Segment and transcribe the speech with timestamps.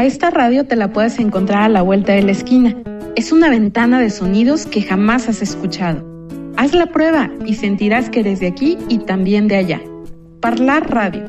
[0.00, 2.74] A esta radio te la puedes encontrar a la vuelta de la esquina.
[3.16, 6.02] Es una ventana de sonidos que jamás has escuchado.
[6.56, 9.82] Haz la prueba y sentirás que eres de aquí y también de allá.
[10.40, 11.26] Parlar Radio.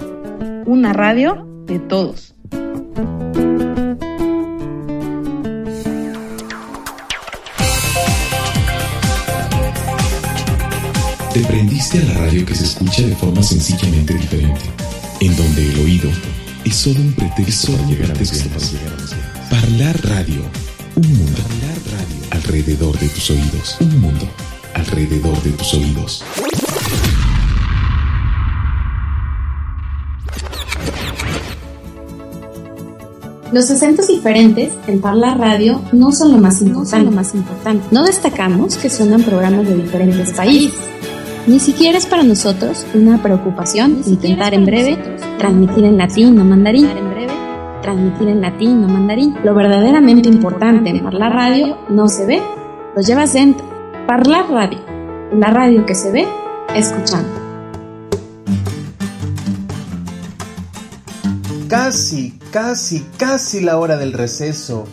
[0.65, 2.33] Una radio de todos.
[11.33, 14.61] Te prendiste a la radio que se escucha de forma sencillamente diferente,
[15.19, 16.09] en donde el oído
[16.65, 18.49] es solo un pretexto para llegar a texto.
[19.49, 20.41] Parlar Radio,
[20.95, 21.41] un mundo
[21.91, 24.27] radio alrededor de tus oídos, un mundo
[24.73, 26.23] alrededor de tus oídos.
[33.51, 37.09] Los acentos diferentes en Parla Radio no son lo más importante.
[37.09, 37.85] No, más importante.
[37.91, 40.71] no destacamos que suenan programas de diferentes países.
[41.47, 44.95] Ni siquiera es para nosotros una preocupación intentar en breve
[45.39, 46.87] transmitir en latín o mandarín.
[47.81, 49.35] Transmitir en latín o mandarín.
[49.43, 52.43] Lo verdaderamente importante en Parla Radio no se ve,
[52.95, 53.65] lo llevas dentro.
[54.07, 54.77] Parlar Radio,
[55.33, 56.27] la radio que se ve
[56.75, 57.29] escuchando.
[61.67, 64.85] Casi, casi, casi la hora del receso.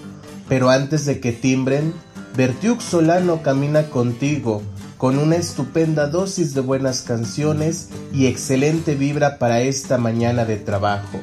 [0.48, 1.92] Pero antes de que timbren,
[2.34, 4.62] Bertiuk Solano camina contigo
[4.98, 11.20] con una estupenda dosis de buenas canciones y excelente vibra para esta mañana de trabajo.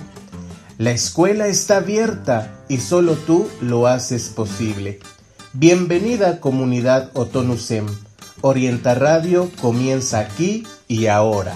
[0.77, 4.99] La escuela está abierta y solo tú lo haces posible.
[5.53, 7.85] Bienvenida comunidad Otonusem.
[8.41, 11.53] Orienta Radio comienza aquí y ahora.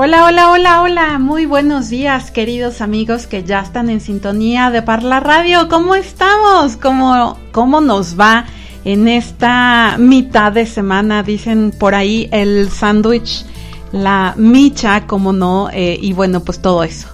[0.00, 1.18] Hola, hola, hola, hola.
[1.18, 5.68] Muy buenos días, queridos amigos que ya están en sintonía de Parla Radio.
[5.68, 6.76] ¿Cómo estamos?
[6.76, 8.44] ¿Cómo, cómo nos va
[8.84, 11.24] en esta mitad de semana?
[11.24, 13.44] Dicen por ahí el sándwich,
[13.90, 17.08] la micha, como no, eh, y bueno, pues todo eso.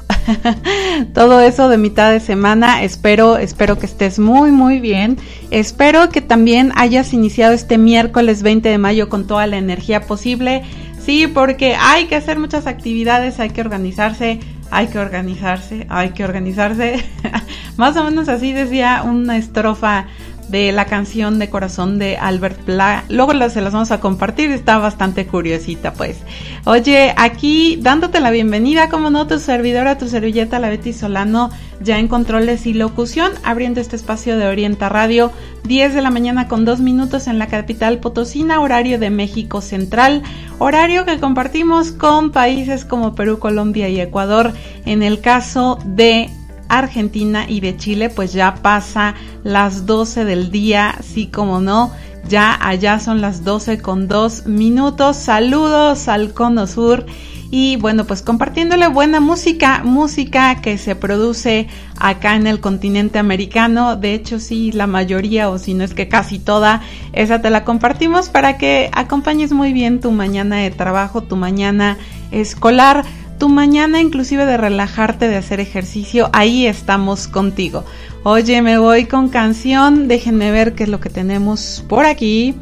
[1.15, 2.83] todo eso de mitad de semana.
[2.83, 5.17] Espero, espero que estés muy, muy bien.
[5.51, 10.65] Espero que también hayas iniciado este miércoles 20 de mayo con toda la energía posible
[11.05, 16.25] Sí, porque hay que hacer muchas actividades, hay que organizarse, hay que organizarse, hay que
[16.25, 17.05] organizarse.
[17.77, 20.07] Más o menos así decía una estrofa
[20.49, 23.05] de la canción de corazón de Albert Pla.
[23.09, 26.19] Luego se las vamos a compartir, está bastante curiosita pues.
[26.65, 31.51] Oye, aquí dándote la bienvenida, como no, tu servidora, tu servilleta, la Betty Solano,
[31.81, 35.33] ya en controles y locución, abriendo este espacio de Orienta Radio,
[35.65, 40.23] 10 de la mañana con 2 minutos en la capital Potosina, horario de México Central,
[40.59, 44.53] horario que compartimos con países como Perú, Colombia y Ecuador.
[44.85, 46.31] En el caso de
[46.69, 51.93] Argentina y de Chile, pues ya pasa las 12 del día, sí como no,
[52.29, 55.17] ya allá son las 12 con 2 minutos.
[55.17, 57.05] Saludos al Cono Sur
[57.51, 63.95] y bueno, pues compartiéndole buena música, música que se produce acá en el continente americano.
[63.97, 66.81] De hecho, sí, la mayoría o si no es que casi toda,
[67.13, 71.97] esa te la compartimos para que acompañes muy bien tu mañana de trabajo, tu mañana
[72.33, 73.05] escolar
[73.39, 77.85] tu mañana inclusive de relajarte, de hacer ejercicio, ahí estamos contigo.
[78.23, 82.55] Oye, me voy con canción, déjenme ver qué es lo que tenemos por aquí.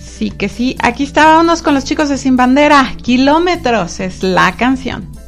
[0.00, 5.19] Sí que sí, aquí estábamos con los chicos de Sin Bandera, Kilómetros es la canción.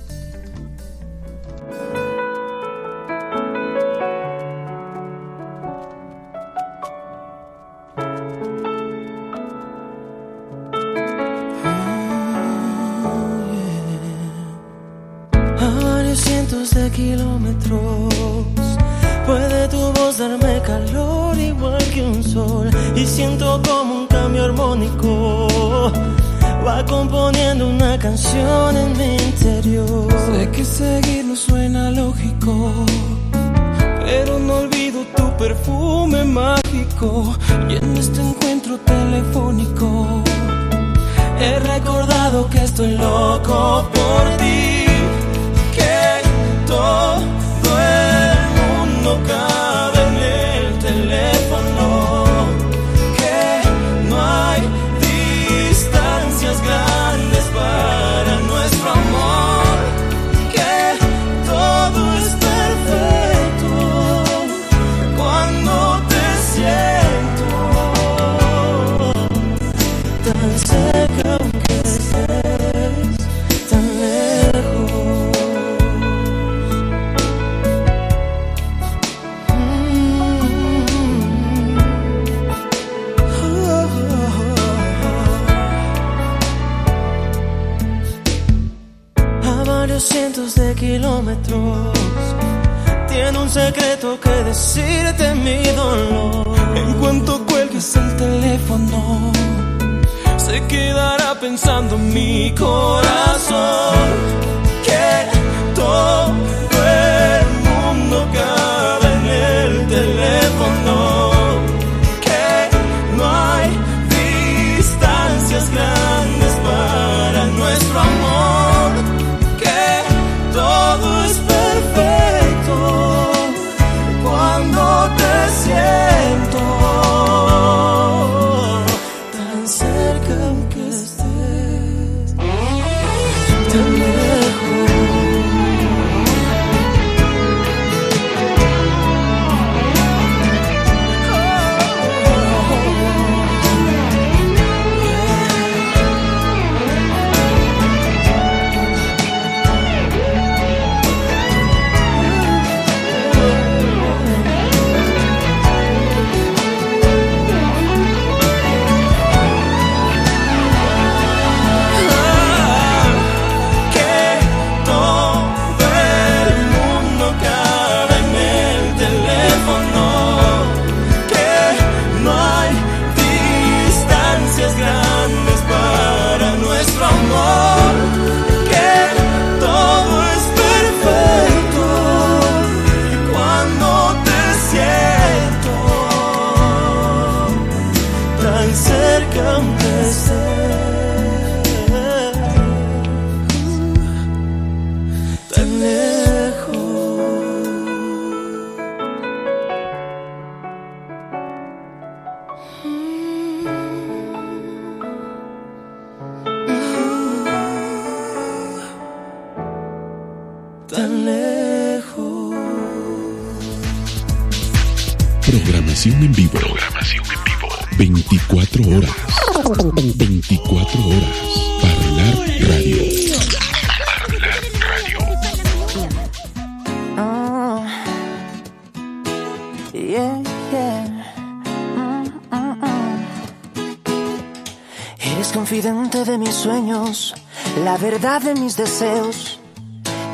[238.23, 239.59] De mis deseos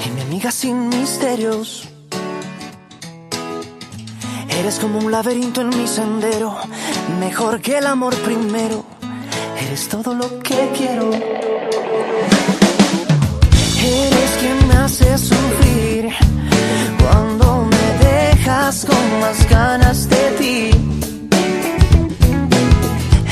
[0.04, 1.88] y mi amiga sin misterios.
[4.50, 6.54] Eres como un laberinto en mi sendero,
[7.18, 8.84] mejor que el amor primero.
[9.64, 11.10] Eres todo lo que quiero.
[13.82, 16.12] Eres quien me hace sufrir
[17.02, 20.70] cuando me dejas con más ganas de ti.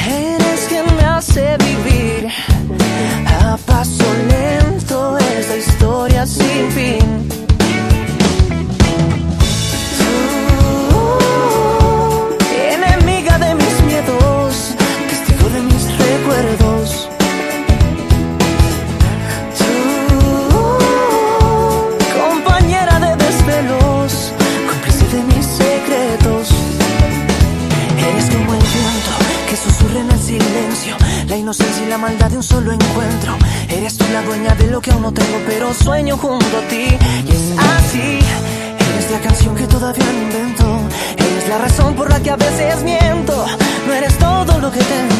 [0.08, 2.32] Eres quien me hace vivir
[6.56, 6.64] Tú,
[12.72, 14.74] enemiga de mis miedos,
[15.06, 17.10] testigo de mis recuerdos.
[19.58, 19.72] Tú,
[22.18, 24.32] compañera de desvelos,
[24.70, 26.48] cómplice de mis secretos.
[28.08, 29.12] Eres como el viento
[29.50, 30.96] que susurra en el silencio,
[31.28, 33.36] la inocencia y la maldad de un solo encuentro.
[33.76, 36.96] Eres tú la dueña de lo que aún no tengo, pero sueño junto a ti.
[37.26, 38.18] Y es así,
[38.90, 40.64] eres la canción que todavía no invento.
[41.18, 43.44] Eres la razón por la que a veces miento.
[43.86, 45.15] No eres todo lo que tengo,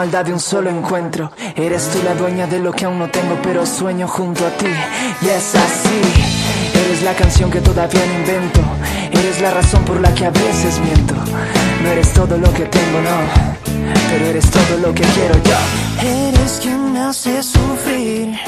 [0.00, 1.30] maldad de un solo encuentro.
[1.54, 4.72] Eres tú la dueña de lo que aún no tengo, pero sueño junto a ti.
[5.20, 6.00] Y es así.
[6.72, 8.60] Eres la canción que todavía no invento.
[9.12, 11.14] Eres la razón por la que a veces miento.
[11.82, 13.18] No eres todo lo que tengo, no.
[14.10, 15.58] pero eres todo lo que quiero yo.
[16.28, 18.38] Eres quien me hace sufrir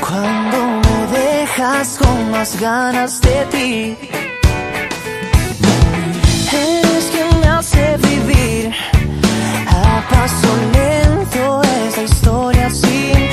[0.00, 3.96] cuando me dejas con más ganas de ti.
[6.50, 8.72] Eres quien me hace vivir
[10.28, 13.27] paso lento esta historia sin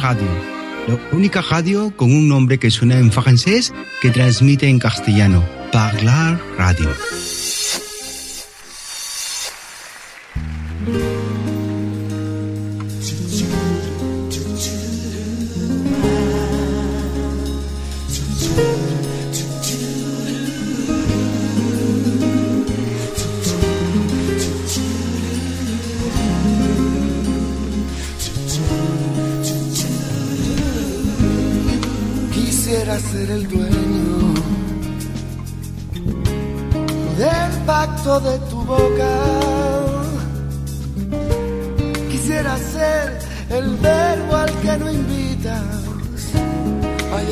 [0.00, 0.26] Radio,
[0.88, 5.44] la única radio con un nombre que suena en francés que transmite en castellano.
[5.72, 6.88] Parlar Radio.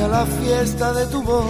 [0.01, 1.45] A la fiesta de tu voz.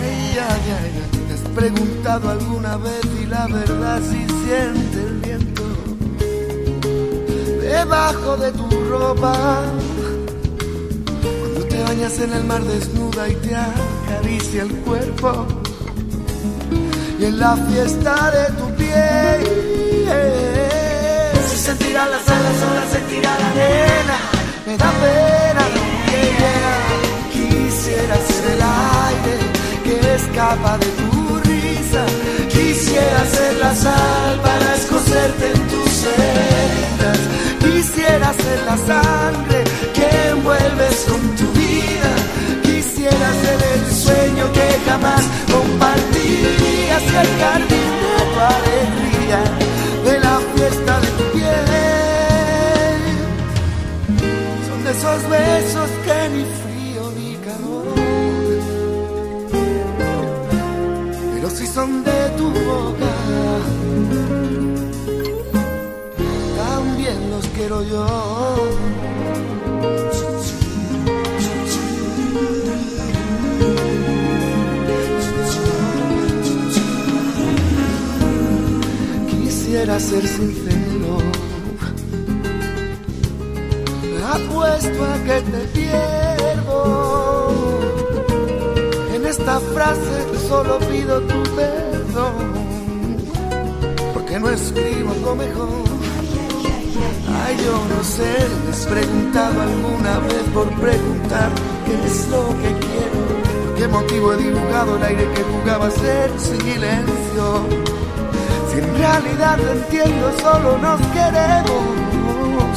[0.00, 0.92] Ay, ay, ay.
[1.26, 5.62] ¿Te has preguntado alguna vez y la verdad si siente el viento
[7.60, 9.62] debajo de tu ropa?
[11.40, 15.46] Cuando te bañas en el mar desnuda y te acaricia el cuerpo
[17.18, 19.40] y en la fiesta de tu piel
[21.48, 24.16] se sentirá las alas, sola sentirá la arena,
[24.66, 25.42] me da pena.
[27.82, 29.34] Quisiera ser el aire
[29.82, 32.04] que escapa de tu risa,
[32.48, 37.18] quisiera ser la sal para escocerte en tus heridas,
[37.58, 42.12] quisiera ser la sangre que envuelves con tu vida,
[42.62, 49.40] quisiera ser el sueño que jamás compartirías y el jardín de tu alegría,
[50.04, 51.66] de la fiesta de tu piel.
[54.68, 56.71] Son de esos besos que ni
[61.74, 63.14] son de tu boca,
[66.56, 68.06] también los quiero yo.
[79.30, 81.18] Quisiera ser sincero,
[84.34, 87.21] apuesto a que te pierdo.
[89.32, 92.34] Esta frase solo pido tu perdón,
[94.12, 95.84] porque no escribo lo mejor.
[97.42, 98.30] Ay, yo no sé,
[98.70, 101.50] has preguntado alguna vez por preguntar
[101.86, 103.20] qué es lo que quiero,
[103.64, 107.44] por qué motivo he dibujado el aire que jugaba a ser silencio.
[108.70, 112.74] Si en realidad te entiendo, solo nos queremos.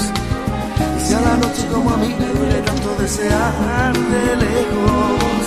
[0.96, 5.45] Y si a la noche como a mí me duele tanto desear de lejos.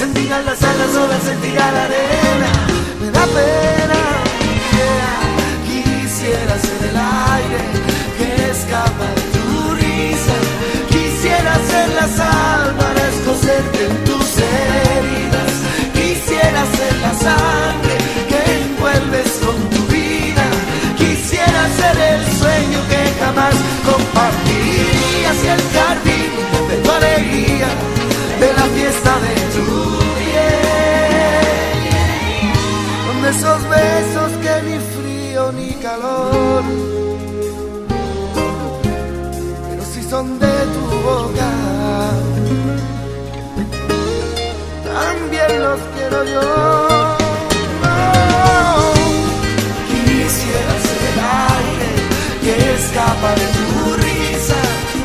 [0.00, 2.50] Si sentirás las alas la sentirá la arena,
[3.02, 4.00] me da pena.
[4.72, 5.20] yeah.
[5.68, 7.60] Quisiera ser el aire
[8.16, 10.36] que escapa de tu risa.
[10.88, 15.52] Quisiera ser la sal para escocerte en tus heridas.
[15.92, 17.96] Quisiera ser la sangre
[18.30, 20.46] que envuelves con tu vida.
[20.96, 23.54] Quisiera ser el sueño que jamás
[23.84, 26.30] compartirías y el jardín
[26.70, 27.68] de tu alegría,
[28.90, 29.66] fiesta de tu
[30.18, 31.44] piel.
[33.06, 36.64] Con esos besos que ni frío ni calor,
[39.68, 41.50] pero si son de tu boca,
[44.92, 46.48] también los quiero yo.
[49.88, 51.18] Quisiera ser el
[51.56, 51.90] aire
[52.42, 53.66] que escapa de tu
[54.02, 54.60] risa.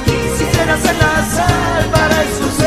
[0.06, 2.65] Quisiera ser la sal para escocerte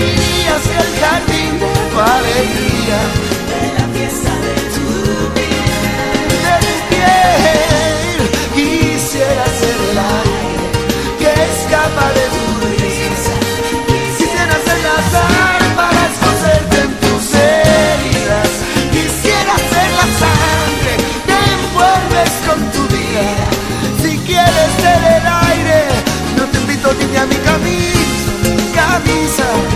[0.00, 3.00] y hacia el jardín de tu alegría.
[3.50, 4.86] De la fiesta de tu
[5.36, 5.90] vida.
[6.44, 8.20] De mi piel
[8.54, 10.60] quisiera ser el aire
[11.20, 12.44] que escapa de tu
[12.82, 13.34] risa.
[13.90, 18.50] Quisiera ser la sal para escocerte en tus heridas.
[18.94, 20.92] Quisiera ser la sangre
[21.28, 23.46] que envuelves con tu vida.
[24.02, 25.78] Si quieres ser el aire,
[26.36, 28.00] no te invito ni a mi camisa.
[28.74, 29.69] camisa.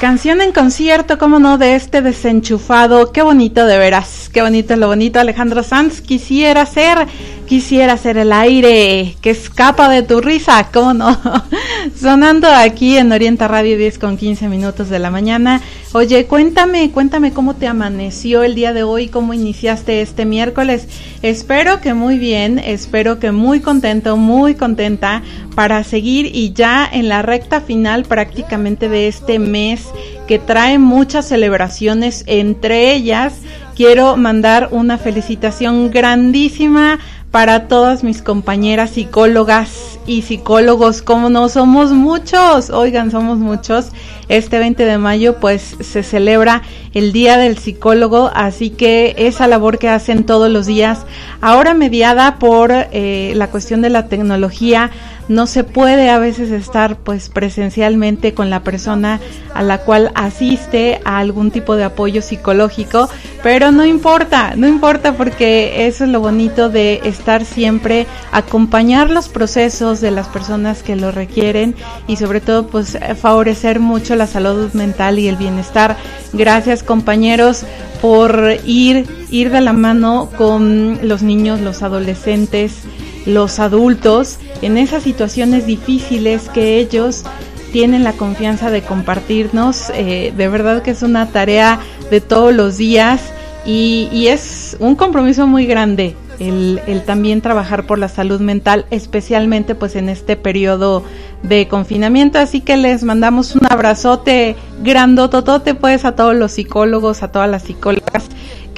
[0.00, 3.10] Canción en concierto, cómo no, de este desenchufado.
[3.10, 5.18] Qué bonito de veras, qué bonito es lo bonito.
[5.18, 7.08] Alejandro Sanz, quisiera ser,
[7.48, 11.20] quisiera ser el aire que escapa de tu risa, cómo no.
[11.96, 15.60] Sonando aquí en Orienta Radio 10 con 15 minutos de la mañana.
[15.92, 20.88] Oye, cuéntame, cuéntame cómo te amaneció el día de hoy, cómo iniciaste este miércoles.
[21.22, 25.22] Espero que muy bien, espero que muy contento, muy contenta
[25.54, 29.86] para seguir y ya en la recta final prácticamente de este mes
[30.26, 33.34] que trae muchas celebraciones, entre ellas
[33.78, 36.98] quiero mandar una felicitación grandísima
[37.30, 43.90] para todas mis compañeras psicólogas y psicólogos, como no somos muchos, oigan, somos muchos.
[44.28, 46.62] Este 20 de mayo pues se celebra
[46.94, 51.04] el Día del Psicólogo, así que esa labor que hacen todos los días,
[51.40, 54.90] ahora mediada por eh, la cuestión de la tecnología,
[55.28, 59.20] no se puede a veces estar pues presencialmente con la persona
[59.54, 63.08] a la cual asiste a algún tipo de apoyo psicológico,
[63.42, 69.28] pero no importa, no importa porque eso es lo bonito de estar siempre, acompañar los
[69.28, 71.74] procesos de las personas que lo requieren
[72.06, 75.96] y sobre todo pues favorecer mucho la salud mental y el bienestar.
[76.32, 77.64] Gracias compañeros
[78.00, 82.82] por ir, ir de la mano con los niños, los adolescentes,
[83.28, 87.24] los adultos en esas situaciones difíciles que ellos
[87.72, 89.90] tienen la confianza de compartirnos.
[89.94, 91.78] Eh, de verdad que es una tarea
[92.10, 93.20] de todos los días
[93.66, 99.74] y, es un compromiso muy grande el, el, también trabajar por la salud mental, especialmente
[99.74, 101.02] pues en este periodo
[101.42, 102.38] de confinamiento.
[102.38, 107.64] Así que les mandamos un abrazote grandototote pues a todos los psicólogos, a todas las
[107.64, 108.28] psicólogas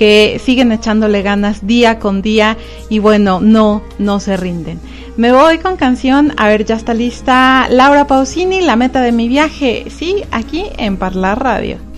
[0.00, 2.56] que siguen echándole ganas día con día
[2.88, 4.80] y bueno, no, no se rinden.
[5.18, 9.28] Me voy con canción, a ver, ya está lista Laura Pausini, la meta de mi
[9.28, 11.89] viaje, sí, aquí en Parlar Radio.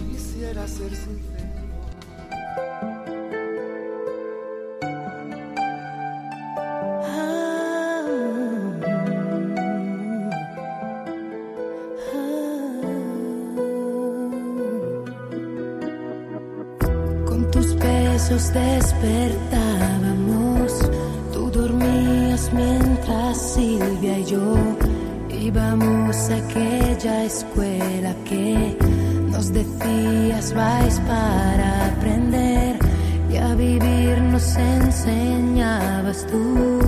[19.02, 20.72] Despertábamos,
[21.32, 24.54] tú dormías mientras Silvia y yo
[25.28, 28.76] íbamos a aquella escuela que
[29.30, 32.76] nos decías vais para aprender
[33.30, 36.78] y a vivir nos enseñabas tú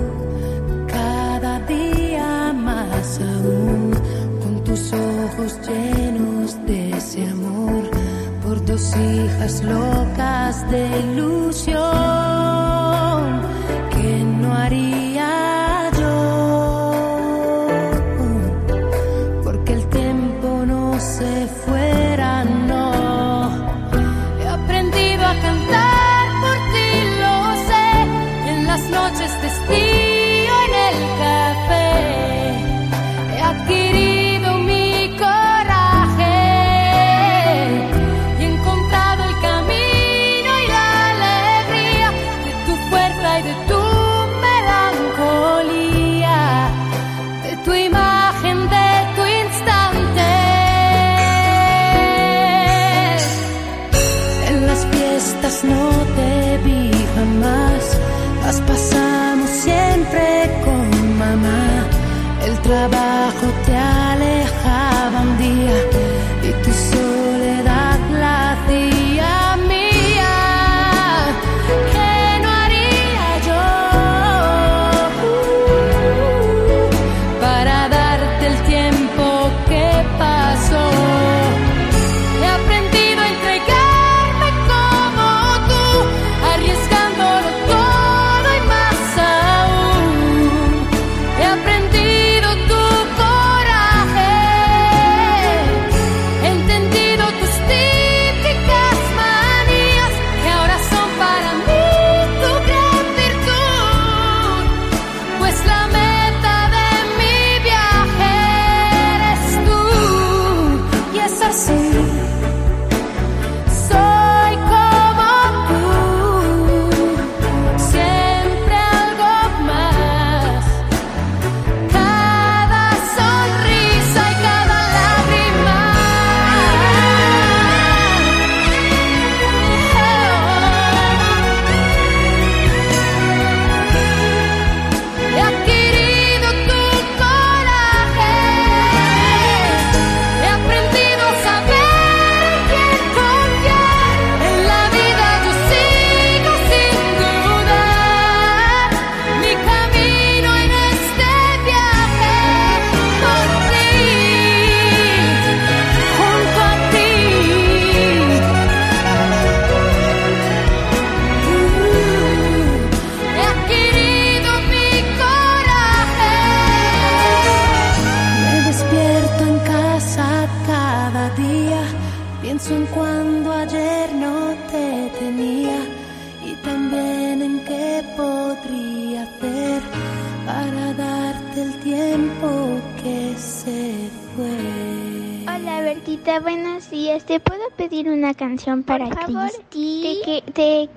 [0.87, 3.93] cada día más aún
[4.41, 8.05] con tus ojos llenos de ese amor
[8.67, 11.74] dos hijas locas de ilusión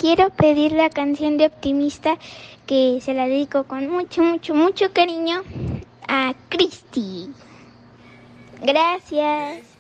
[0.08, 2.18] quiero pedir la canción de Optimista
[2.66, 5.44] que se la dedico con mucho, mucho, mucho cariño
[6.08, 7.30] a Cristi.
[8.62, 9.77] Gracias.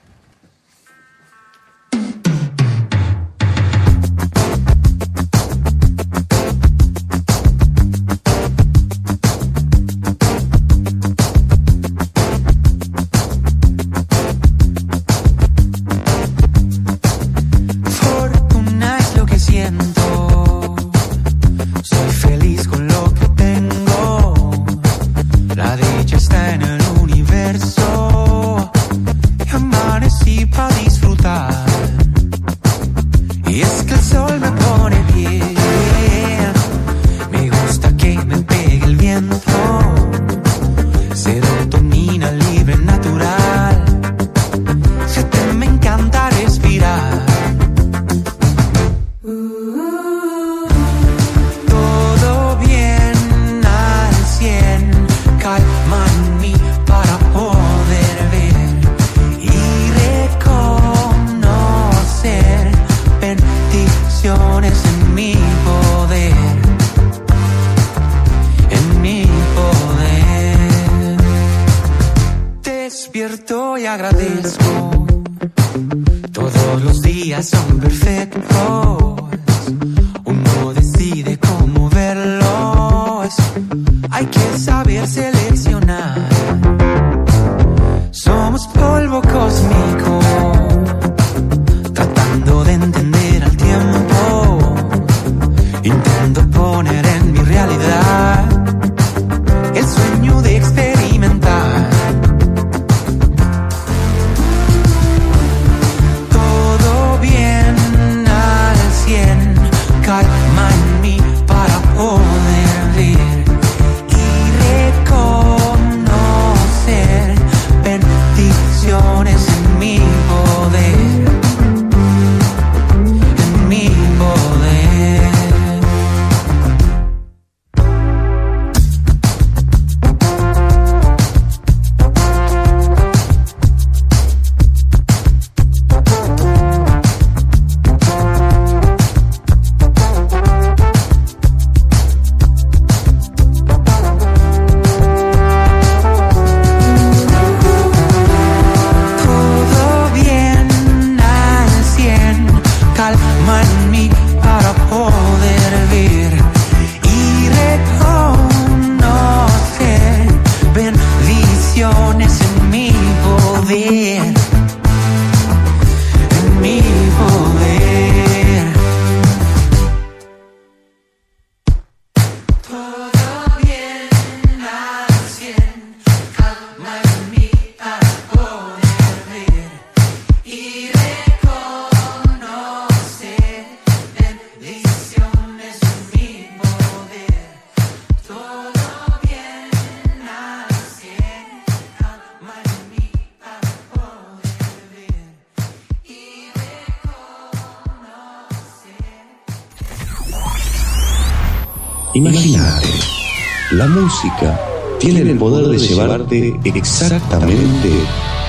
[204.02, 204.60] música
[205.00, 207.92] tiene el poder de llevarte exactamente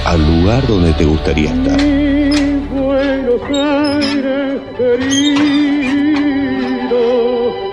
[0.05, 1.81] al lugar donde te gustaría estar.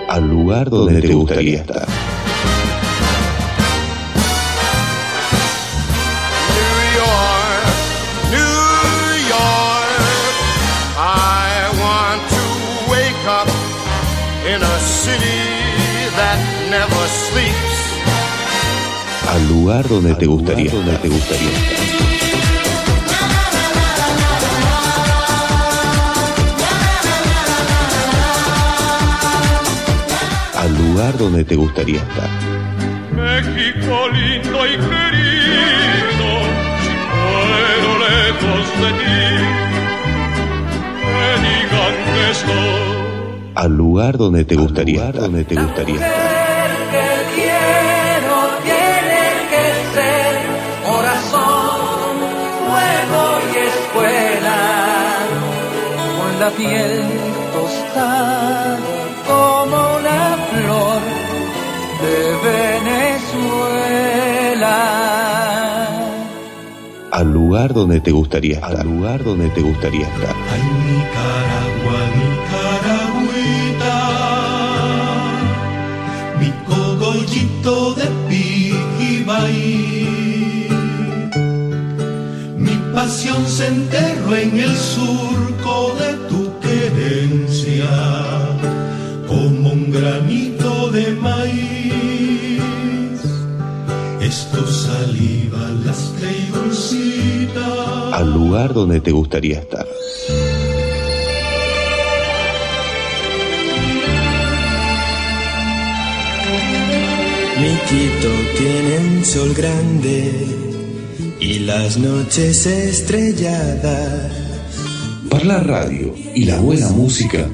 [0.08, 1.86] Al lugar donde te gustaría estar.
[19.66, 21.02] lugar donde al te gustaría donde estar.
[21.02, 21.76] te gustaría estar.
[30.56, 32.30] Al lugar donde te gustaría estar.
[33.10, 36.30] México lindo y querido,
[37.42, 39.20] muero lejos de ti.
[41.10, 41.94] Me digan.
[43.56, 46.35] Al lugar donde te al gustaría lugar donde te gustaría estar.
[56.46, 57.02] la piel
[57.54, 58.78] tostada
[59.26, 61.02] como la flor
[62.02, 63.96] de Venezuela.
[67.10, 68.76] Al lugar donde te gustaría estar.
[68.76, 70.36] Al lugar donde te gustaría estar.
[70.52, 73.98] Ay, Nicaragua, Nicaragüita,
[76.40, 79.86] mi cogollito de pijibaí
[82.96, 85.45] pasión se enterró en el sur
[89.26, 92.60] como un granito de maíz.
[94.20, 98.12] Es tu saliva lastra y.
[98.12, 99.86] Al lugar donde te gustaría estar.
[107.60, 110.46] Mi Quito tiene un sol grande
[111.40, 114.30] y las noches estrelladas.
[115.30, 117.48] Parla Radio y la buena música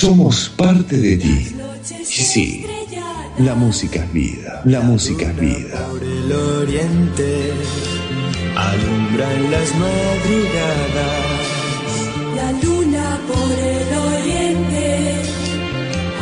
[0.00, 1.56] somos parte de ti.
[2.04, 2.64] Sí,
[3.38, 4.62] la música es vida.
[4.64, 5.88] La música es vida.
[5.88, 7.52] Por el oriente
[8.54, 11.18] alumbran las madrugadas.
[12.36, 15.16] La luna por el oriente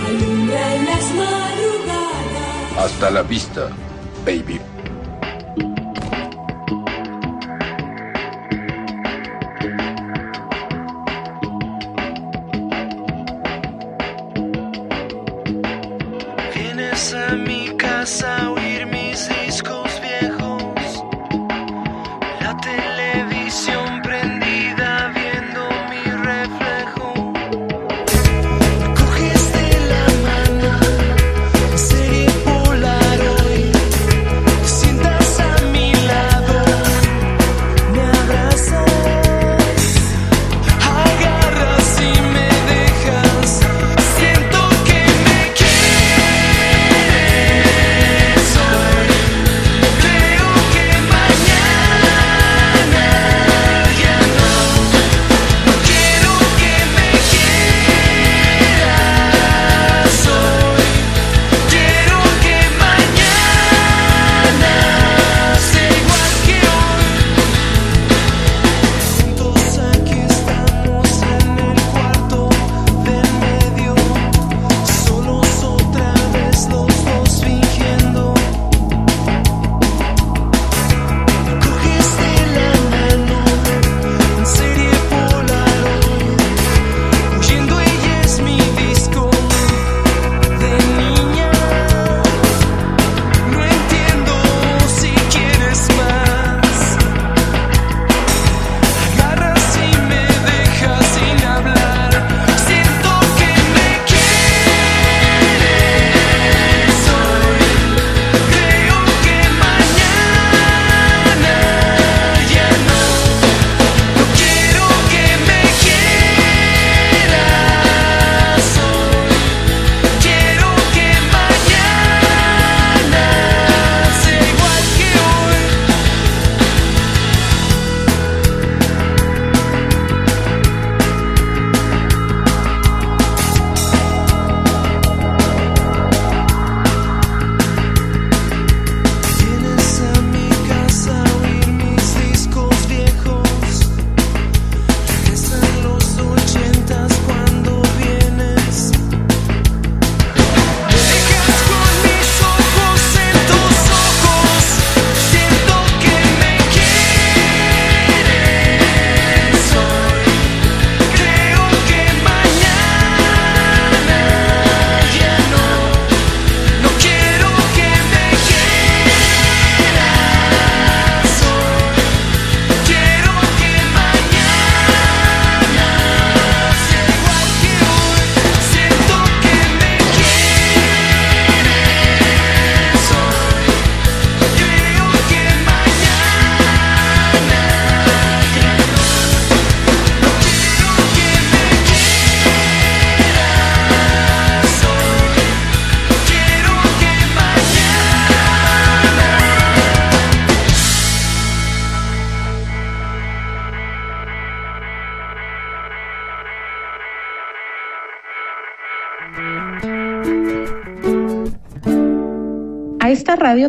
[0.09, 2.79] alumbra en las madrugadas.
[2.79, 3.69] Hasta la vista,
[4.25, 4.59] baby.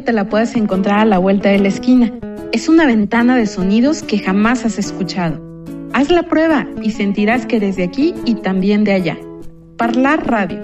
[0.01, 2.13] te la puedes encontrar a la vuelta de la esquina.
[2.51, 5.41] Es una ventana de sonidos que jamás has escuchado.
[5.93, 9.17] Haz la prueba y sentirás que desde aquí y también de allá.
[9.77, 10.63] Parlar Radio,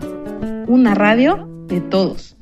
[0.67, 2.32] una radio de todos.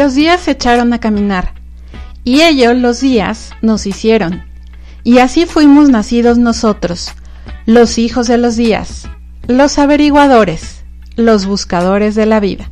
[0.00, 1.52] Los días se echaron a caminar,
[2.24, 4.42] y ellos los días nos hicieron.
[5.04, 7.12] Y así fuimos nacidos nosotros,
[7.66, 9.10] los hijos de los días,
[9.46, 10.84] los averiguadores,
[11.16, 12.70] los buscadores de la vida.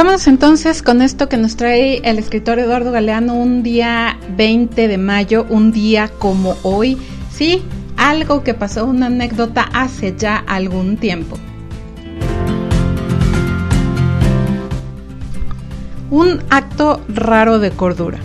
[0.00, 4.96] Vámonos entonces con esto que nos trae el escritor Eduardo Galeano un día 20 de
[4.96, 6.96] mayo, un día como hoy.
[7.30, 7.62] Sí,
[7.98, 11.36] algo que pasó, una anécdota hace ya algún tiempo.
[16.10, 18.20] Un acto raro de cordura.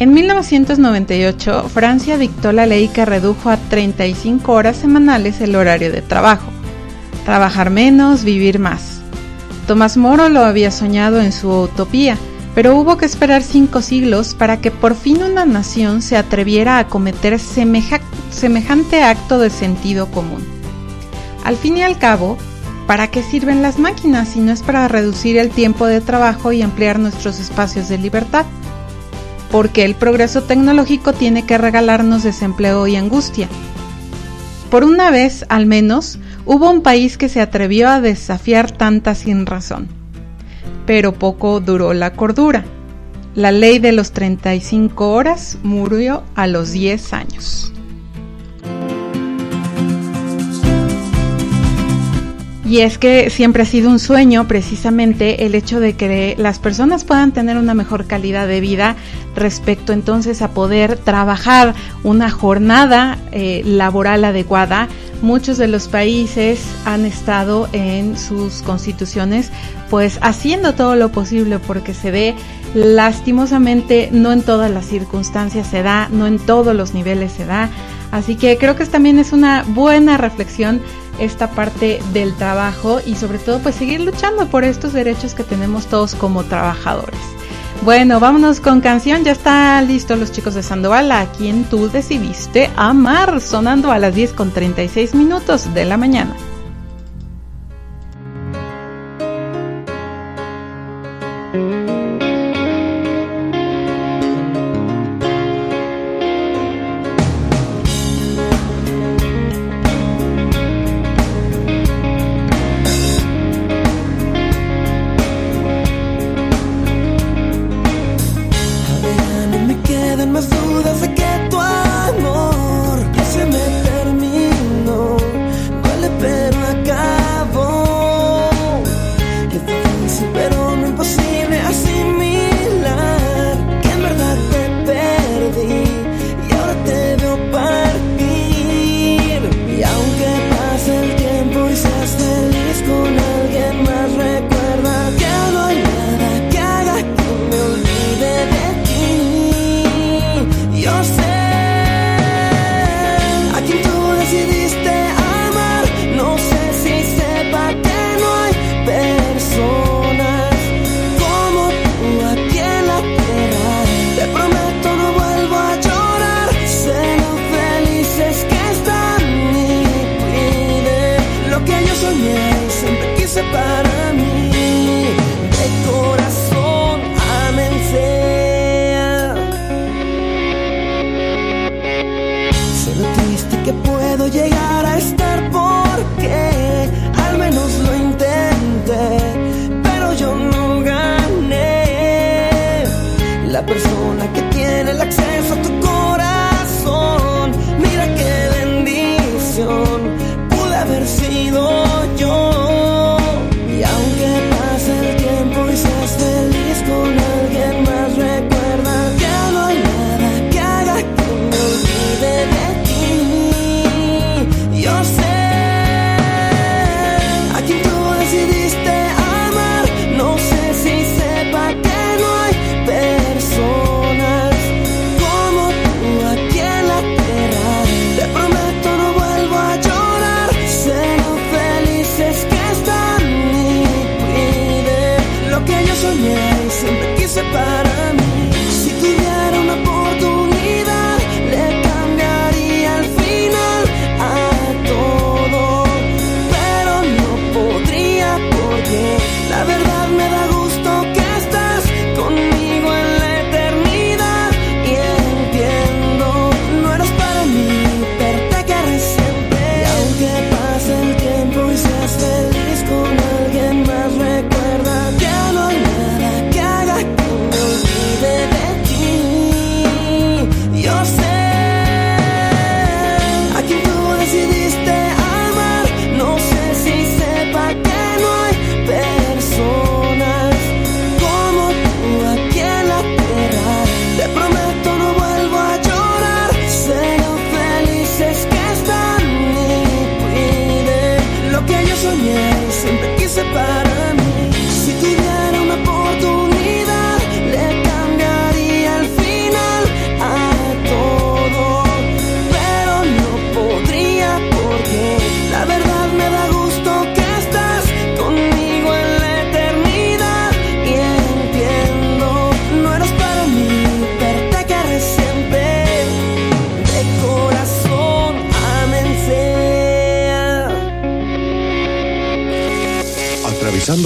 [0.00, 6.02] En 1998, Francia dictó la ley que redujo a 35 horas semanales el horario de
[6.02, 6.50] trabajo.
[7.24, 8.91] Trabajar menos, vivir más.
[9.66, 12.16] Tomás Moro lo había soñado en su utopía,
[12.54, 16.88] pero hubo que esperar cinco siglos para que por fin una nación se atreviera a
[16.88, 20.44] cometer semejante acto de sentido común.
[21.44, 22.36] Al fin y al cabo,
[22.86, 26.62] ¿para qué sirven las máquinas si no es para reducir el tiempo de trabajo y
[26.62, 28.44] ampliar nuestros espacios de libertad?
[29.50, 33.48] Porque el progreso tecnológico tiene que regalarnos desempleo y angustia,
[34.72, 39.44] por una vez, al menos, hubo un país que se atrevió a desafiar tanta sin
[39.44, 39.86] razón.
[40.86, 42.64] Pero poco duró la cordura.
[43.34, 47.70] La ley de los 35 horas murió a los 10 años.
[52.72, 57.04] Y es que siempre ha sido un sueño precisamente el hecho de que las personas
[57.04, 58.96] puedan tener una mejor calidad de vida
[59.36, 64.88] respecto entonces a poder trabajar una jornada eh, laboral adecuada.
[65.20, 69.52] Muchos de los países han estado en sus constituciones
[69.90, 72.34] pues haciendo todo lo posible porque se ve
[72.72, 77.68] lastimosamente no en todas las circunstancias se da, no en todos los niveles se da.
[78.12, 80.80] Así que creo que también es una buena reflexión
[81.18, 85.86] esta parte del trabajo y sobre todo pues seguir luchando por estos derechos que tenemos
[85.86, 87.18] todos como trabajadores.
[87.82, 89.24] Bueno, vámonos con canción.
[89.24, 94.14] Ya están listos los chicos de Sandoval, a quien tú decidiste amar, sonando a las
[94.14, 96.36] 10 con 36 minutos de la mañana.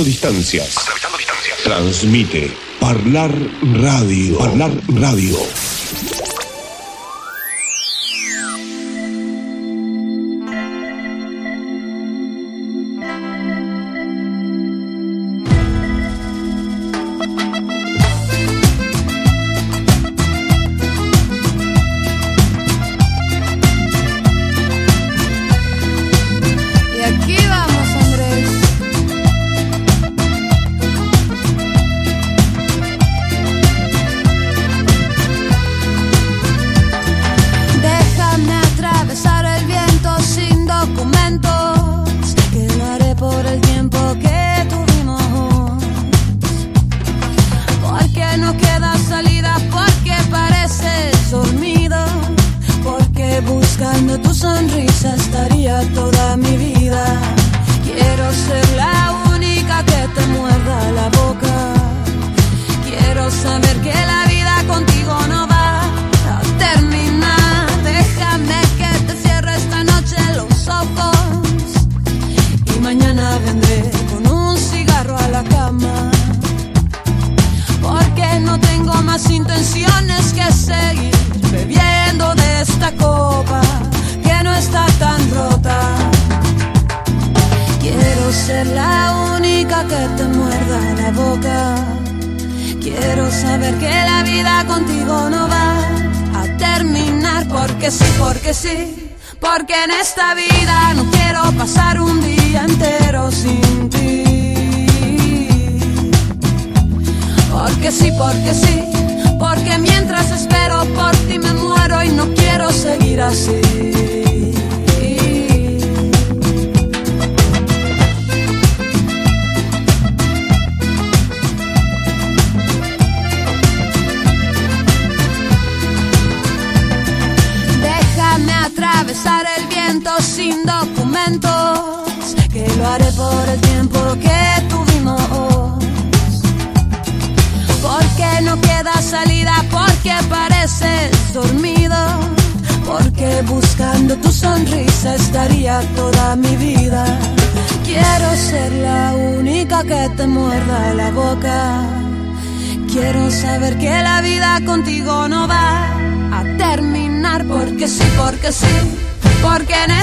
[0.04, 0.74] Distancias.
[1.16, 1.62] Distancias.
[1.64, 3.32] Transmite Parlar
[3.62, 4.38] Radio.
[4.38, 5.65] Parlar Radio.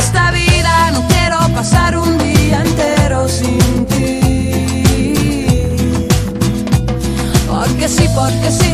[0.04, 4.20] esta vida, no quiero pasar un día entero sin ti.
[7.48, 8.72] Porque sí, porque sí,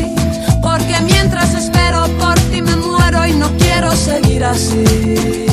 [0.62, 5.49] porque mientras espero por ti me muero y no quiero seguir así.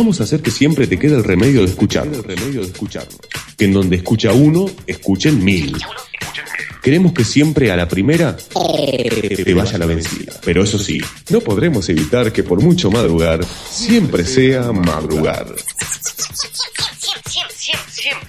[0.00, 2.06] Vamos a hacer que siempre te quede el remedio de escuchar.
[2.06, 3.06] El remedio de escuchar.
[3.54, 5.76] Que en donde escucha uno, escuchen mil.
[6.82, 10.40] Queremos que siempre a la primera te vaya la vencida.
[10.42, 15.54] Pero eso sí, no podremos evitar que por mucho madrugar, siempre sea madrugar.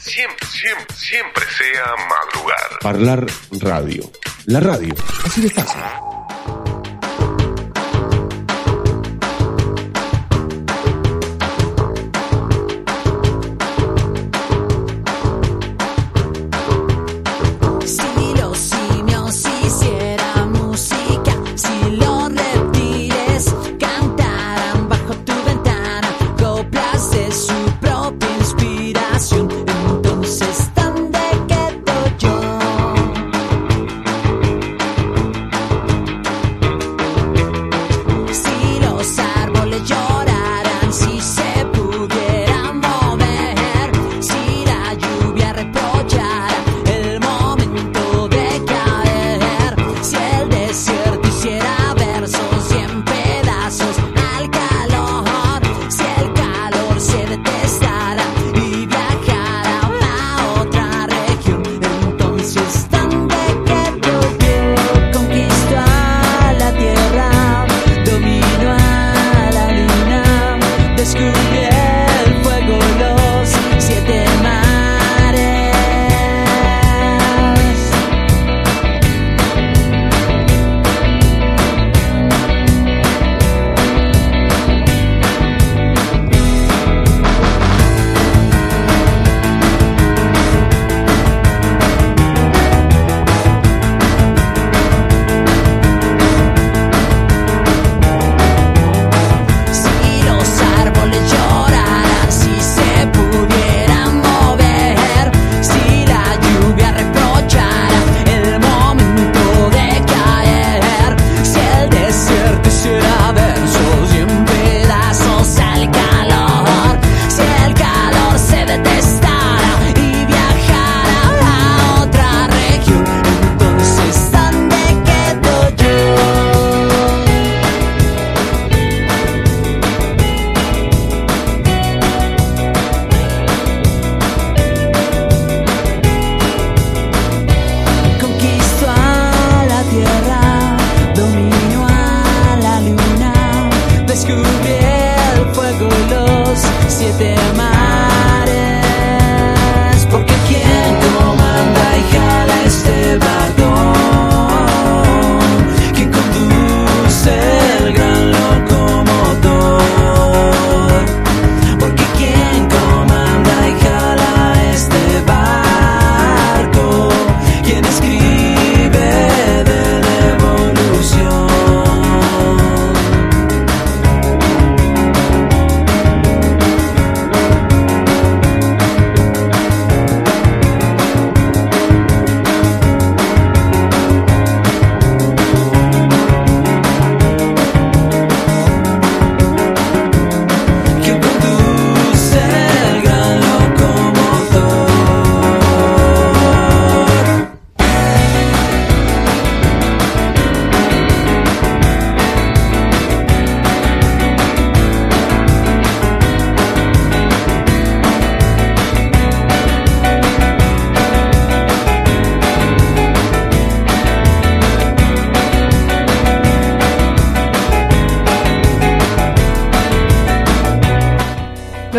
[0.03, 2.79] Siempre sea madrugar.
[2.81, 3.25] Parlar
[3.61, 4.11] radio.
[4.47, 4.93] La radio.
[5.23, 6.20] Así de fácil.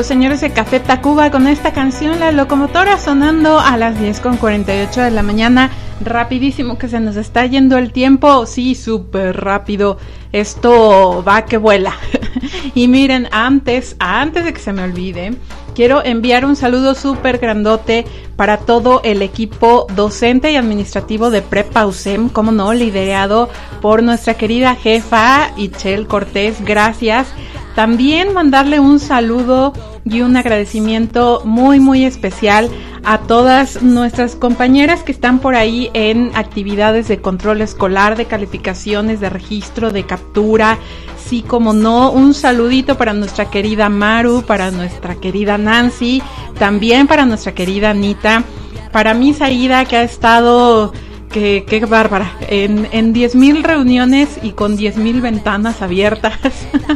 [0.05, 5.01] Señores de Café Tacuba con esta canción, La Locomotora, sonando a las 10 con 48
[5.01, 5.71] de la mañana.
[6.05, 8.47] Rapidísimo que se nos está yendo el tiempo.
[8.47, 9.99] Sí, súper rápido.
[10.33, 11.95] Esto va que vuela.
[12.75, 15.35] y miren, antes, antes de que se me olvide,
[15.75, 21.87] quiero enviar un saludo súper grandote para todo el equipo docente y administrativo de Prepa
[21.87, 23.51] USEM, como no, liderado
[23.81, 26.65] por nuestra querida jefa Ichel Cortés.
[26.65, 27.29] Gracias.
[27.75, 29.73] También mandarle un saludo
[30.13, 32.71] y un agradecimiento muy muy especial
[33.05, 39.21] a todas nuestras compañeras que están por ahí en actividades de control escolar, de calificaciones,
[39.21, 40.79] de registro, de captura.
[41.17, 46.23] Sí, como no, un saludito para nuestra querida Maru, para nuestra querida Nancy,
[46.59, 48.45] también para nuestra querida Anita,
[48.93, 50.93] para mi Saida que ha estado
[51.33, 52.37] Qué, bárbara.
[52.49, 56.35] En, en 10.000 reuniones y con 10.000 ventanas abiertas.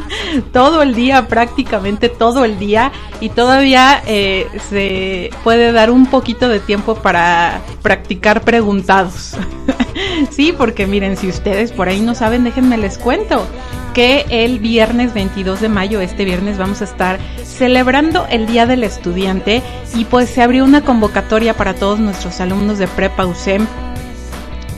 [0.52, 2.92] todo el día, prácticamente todo el día.
[3.20, 9.36] Y todavía eh, se puede dar un poquito de tiempo para practicar preguntados.
[10.30, 13.46] sí, porque miren, si ustedes por ahí no saben, déjenme les cuento
[13.94, 18.84] que el viernes 22 de mayo, este viernes, vamos a estar celebrando el Día del
[18.84, 19.62] Estudiante
[19.94, 23.66] y pues se abrió una convocatoria para todos nuestros alumnos de Prepa USEM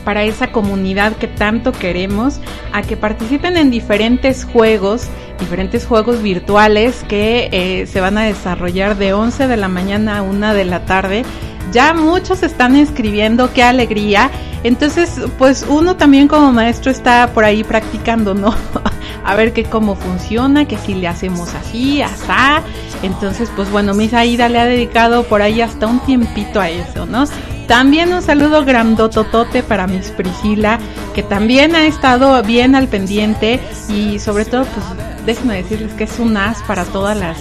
[0.09, 2.41] para esa comunidad que tanto queremos,
[2.73, 5.07] a que participen en diferentes juegos,
[5.39, 10.23] diferentes juegos virtuales que eh, se van a desarrollar de 11 de la mañana a
[10.23, 11.27] 1 de la tarde.
[11.73, 14.31] Ya muchos están inscribiendo, qué alegría.
[14.65, 18.55] Entonces, pues uno también como maestro está por ahí practicando, ¿no?
[19.27, 22.63] a ver qué cómo funciona, que si le hacemos así, asá.
[23.03, 27.05] Entonces, pues bueno, Misa Aida le ha dedicado por ahí hasta un tiempito a eso,
[27.05, 27.27] ¿no?
[27.69, 30.79] También un saludo grandototote para Miss Priscila,
[31.15, 33.61] que también ha estado bien al pendiente
[33.91, 34.87] y sobre todo, pues
[35.27, 37.37] déjenme decirles que es un as para todas las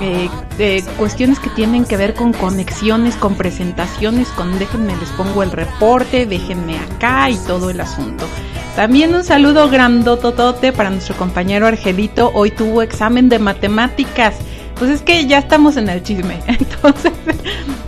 [0.00, 5.52] eh, cuestiones que tienen que ver con conexiones, con presentaciones, con déjenme les pongo el
[5.52, 8.26] reporte, déjenme acá y todo el asunto.
[8.74, 14.34] También un saludo grandototote para nuestro compañero Argelito, hoy tuvo examen de matemáticas
[14.78, 16.40] pues es que ya estamos en el chisme.
[16.46, 17.12] Entonces,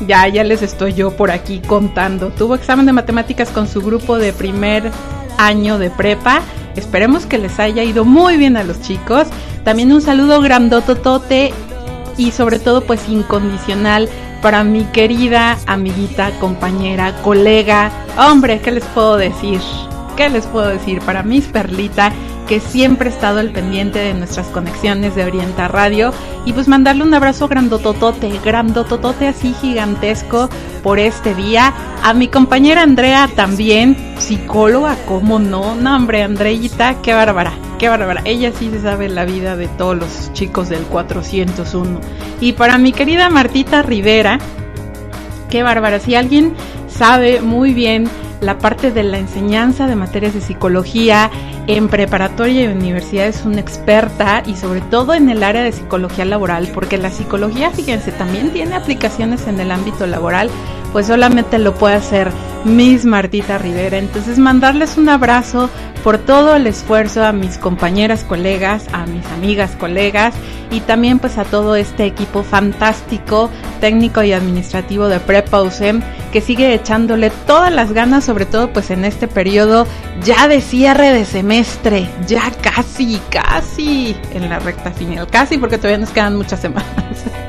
[0.07, 2.31] ya, ya les estoy yo por aquí contando.
[2.31, 4.91] Tuvo examen de matemáticas con su grupo de primer
[5.39, 6.43] año de prepa.
[6.77, 9.27] Esperemos que les haya ido muy bien a los chicos.
[9.65, 11.53] También un saludo grandototote
[12.17, 14.09] y sobre todo pues incondicional
[14.43, 17.91] para mi querida amiguita, compañera, colega.
[18.17, 19.61] Hombre, ¿qué les puedo decir?
[20.17, 21.01] ¿Qué les puedo decir?
[21.01, 22.11] Para mis Perlita
[22.47, 26.13] que siempre ha estado al pendiente de nuestras conexiones de Orienta Radio
[26.45, 30.49] y pues mandarle un abrazo grandototote, grandototote así gigantesco
[30.83, 31.75] por este día.
[32.03, 35.75] A mi compañera Andrea también, psicóloga, ¿cómo no?
[35.75, 38.23] No, hombre, Andreita, qué bárbara, qué bárbara.
[38.25, 42.01] Ella sí se sabe la vida de todos los chicos del 401.
[42.41, 44.39] Y para mi querida Martita Rivera,
[45.51, 45.99] qué bárbara.
[45.99, 46.55] Si alguien
[46.89, 48.09] sabe muy bien
[48.41, 51.31] la parte de la enseñanza de materias de psicología
[51.67, 56.25] en preparatoria y universidad es una experta y sobre todo en el área de psicología
[56.25, 60.51] laboral, porque la psicología, fíjense, también tiene aplicaciones en el ámbito laboral,
[60.97, 62.33] pues solamente lo puede hacer
[62.65, 63.99] Miss Martita Rivera.
[63.99, 65.69] Entonces mandarles un abrazo
[66.03, 70.33] por todo el esfuerzo a mis compañeras colegas, a mis amigas colegas
[70.71, 76.01] y también pues a todo este equipo fantástico técnico y administrativo de Prepa USEM
[76.33, 79.87] que sigue echándole todas las ganas, sobre todo pues en este periodo
[80.25, 85.99] ya de cierre de semestre, ya casi, casi en la recta final, casi porque todavía
[85.99, 86.87] nos quedan muchas semanas.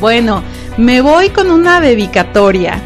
[0.00, 0.42] bueno,
[0.76, 2.80] me voy con una dedicatoria.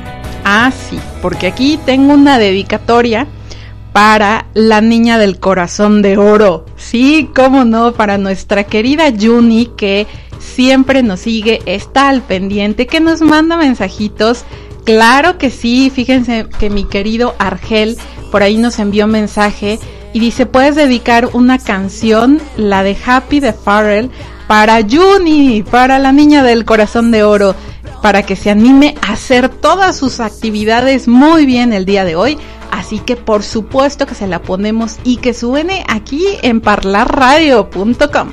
[0.44, 3.26] Ah, sí, porque aquí tengo una dedicatoria
[3.92, 6.64] para la niña del corazón de oro.
[6.76, 10.06] Sí, cómo no, para nuestra querida Juni que
[10.38, 14.44] siempre nos sigue, está al pendiente, que nos manda mensajitos.
[14.84, 17.96] Claro que sí, fíjense que mi querido Argel
[18.30, 19.78] por ahí nos envió mensaje
[20.12, 24.10] y dice, puedes dedicar una canción, la de Happy de Farrell,
[24.52, 27.54] para Juni, para la niña del corazón de oro,
[28.02, 32.36] para que se anime a hacer todas sus actividades muy bien el día de hoy.
[32.70, 38.28] Así que por supuesto que se la ponemos y que suene aquí en parlarradio.com.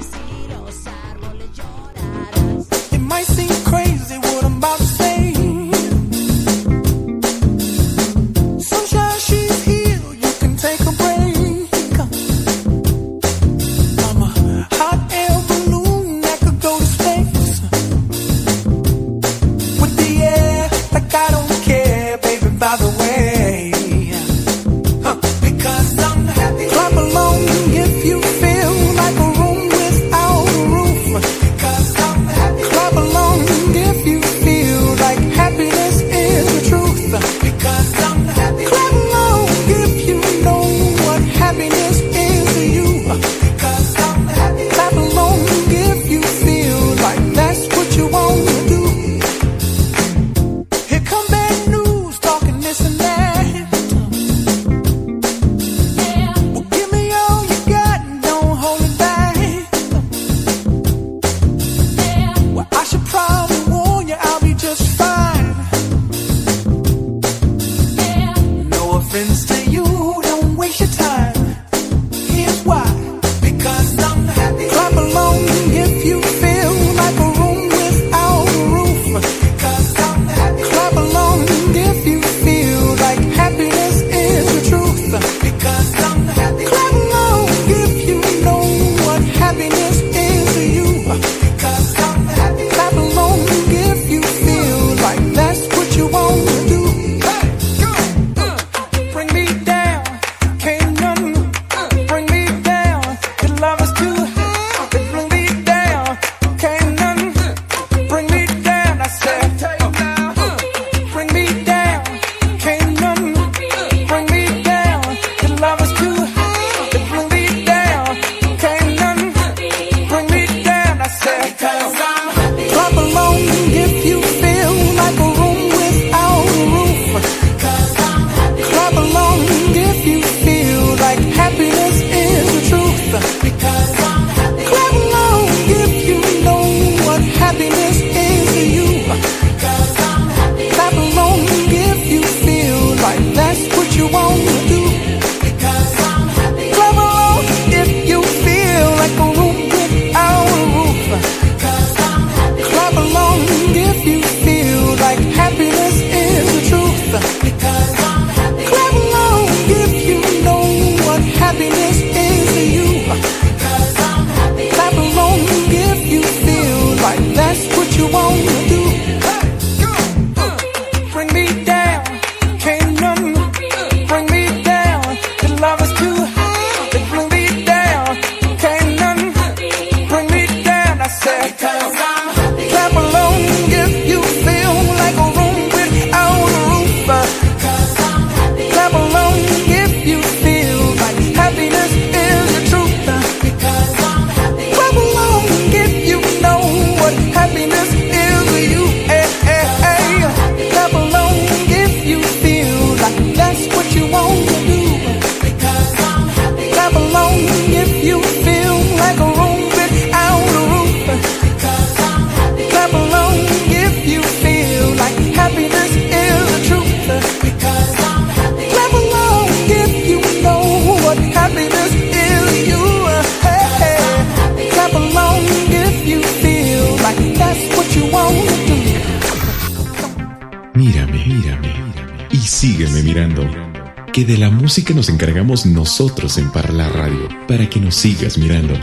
[234.70, 238.76] música nos encargamos nosotros en Parlar Radio, para que nos sigas mirando.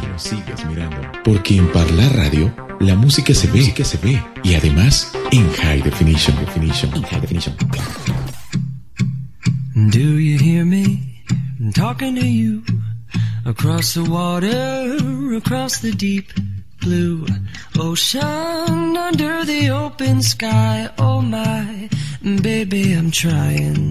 [1.24, 5.80] Porque en Parlar Radio, la música se ve, que se ve, y además en high
[5.82, 6.34] definition.
[6.45, 6.91] definition.
[6.97, 7.55] In high definition.
[9.93, 11.22] Do you hear me
[11.61, 12.64] I'm talking to you
[13.45, 16.32] across the water, across the deep
[16.80, 17.24] blue
[17.78, 20.89] ocean, under the open sky?
[20.99, 21.89] Oh my,
[22.43, 23.86] baby, I'm trying.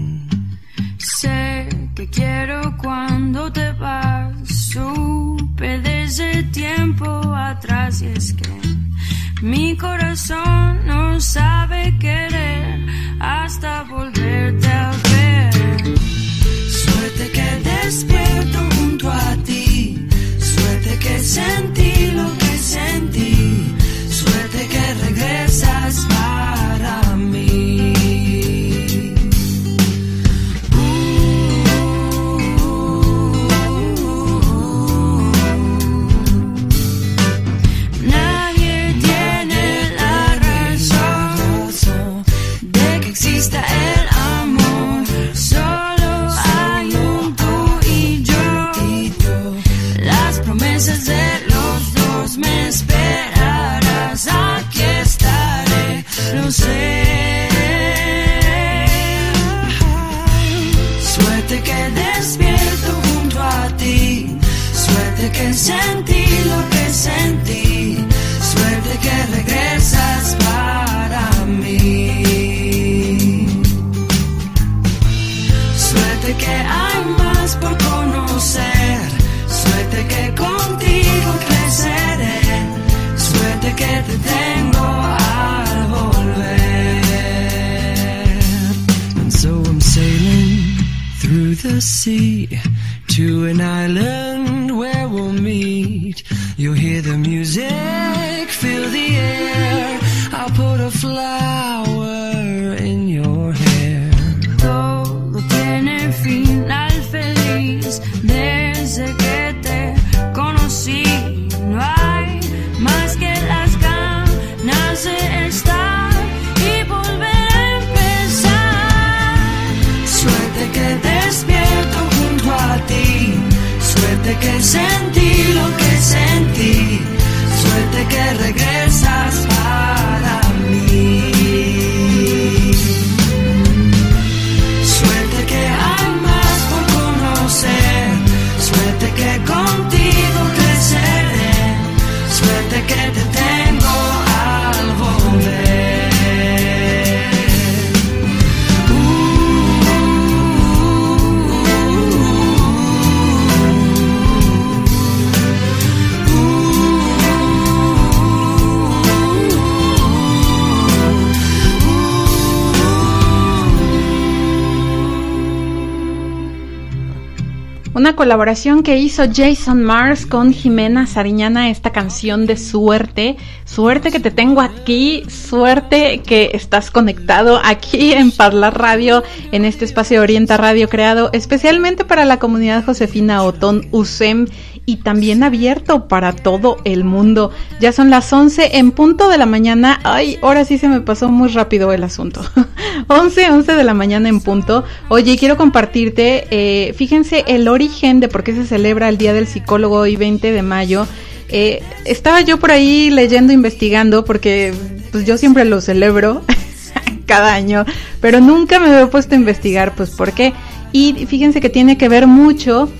[168.26, 173.36] Colaboración que hizo Jason Mars con Jimena Sariñana, esta canción de suerte.
[173.64, 179.22] Suerte que te tengo aquí, suerte que estás conectado aquí en Parla Radio,
[179.52, 184.46] en este espacio Orienta Radio creado especialmente para la comunidad Josefina Otón USEM
[184.86, 187.50] y también abierto para todo el mundo.
[187.80, 190.00] Ya son las 11 en punto de la mañana.
[190.04, 192.40] Ay, ahora sí se me pasó muy rápido el asunto.
[193.08, 194.84] 11, 11 de la mañana en punto.
[195.08, 199.46] Oye, quiero compartirte, eh, fíjense el origen de por qué se celebra el Día del
[199.46, 201.06] Psicólogo hoy 20 de mayo.
[201.48, 204.74] Eh, estaba yo por ahí leyendo, investigando, porque
[205.12, 206.42] pues yo siempre lo celebro
[207.26, 207.84] cada año,
[208.20, 210.52] pero nunca me había puesto a investigar, pues por qué.
[210.92, 212.90] Y fíjense que tiene que ver mucho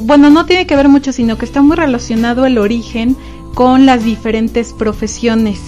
[0.00, 3.16] bueno, no tiene que ver mucho, sino que está muy relacionado el origen
[3.54, 5.58] con las diferentes profesiones.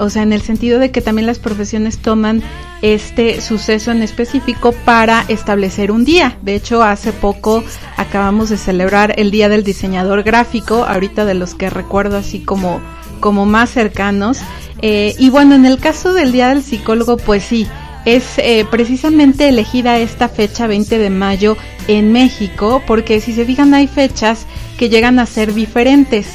[0.00, 2.42] O sea, en el sentido de que también las profesiones toman
[2.82, 6.38] este suceso en específico para establecer un día.
[6.42, 7.62] De hecho, hace poco
[7.96, 12.80] acabamos de celebrar el Día del Diseñador Gráfico, ahorita de los que recuerdo así como,
[13.20, 14.38] como más cercanos.
[14.82, 17.66] Eh, y bueno, en el caso del Día del Psicólogo, pues sí,
[18.04, 23.74] es eh, precisamente elegida esta fecha 20 de mayo en México porque si se fijan
[23.74, 24.46] hay fechas
[24.78, 26.28] que llegan a ser diferentes.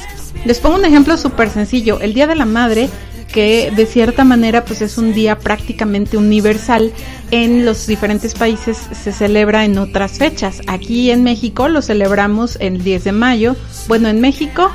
[0.44, 2.88] Les pongo un ejemplo súper sencillo, el Día de la Madre
[3.32, 6.92] que de cierta manera pues es un día prácticamente universal
[7.30, 10.62] en los diferentes países se celebra en otras fechas.
[10.66, 13.56] Aquí en México lo celebramos el 10 de mayo,
[13.88, 14.70] bueno en México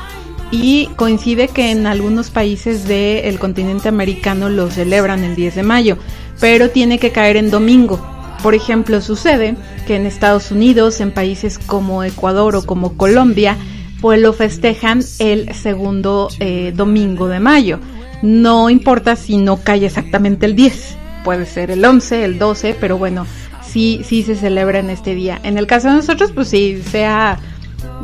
[0.51, 5.97] y coincide que en algunos países del continente americano lo celebran el 10 de mayo
[6.41, 8.01] pero tiene que caer en domingo.
[8.43, 13.55] Por ejemplo, sucede que en Estados Unidos, en países como Ecuador o como Colombia,
[14.01, 17.79] pues lo festejan el segundo eh, domingo de mayo.
[18.21, 22.97] No importa si no cae exactamente el 10, puede ser el 11, el 12, pero
[22.97, 23.25] bueno,
[23.63, 25.39] sí, sí se celebra en este día.
[25.43, 27.39] En el caso de nosotros, pues sí, sea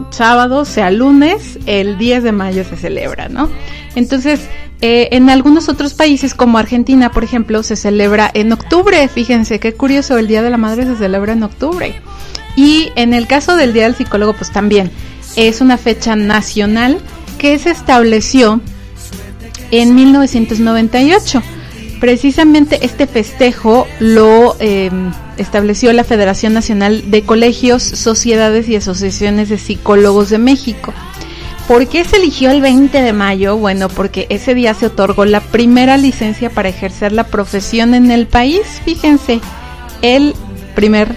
[0.10, 3.50] sábado, sea lunes, el 10 de mayo se celebra, ¿no?
[3.96, 4.42] Entonces,
[4.82, 9.08] eh, en algunos otros países como Argentina, por ejemplo, se celebra en octubre.
[9.08, 11.96] Fíjense qué curioso, el Día de la Madre se celebra en octubre.
[12.56, 14.92] Y en el caso del Día del Psicólogo, pues también
[15.36, 17.00] es una fecha nacional
[17.38, 18.62] que se estableció
[19.72, 21.42] en 1998.
[22.00, 24.92] Precisamente este festejo lo eh,
[25.38, 30.94] estableció la Federación Nacional de Colegios, Sociedades y Asociaciones de Psicólogos de México.
[31.68, 33.58] ¿Por qué se eligió el 20 de mayo?
[33.58, 38.26] Bueno, porque ese día se otorgó la primera licencia para ejercer la profesión en el
[38.26, 38.82] país.
[38.86, 39.42] Fíjense,
[40.02, 40.34] el
[40.76, 41.14] primer,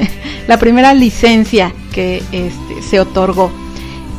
[0.48, 3.52] la primera licencia que este, se otorgó.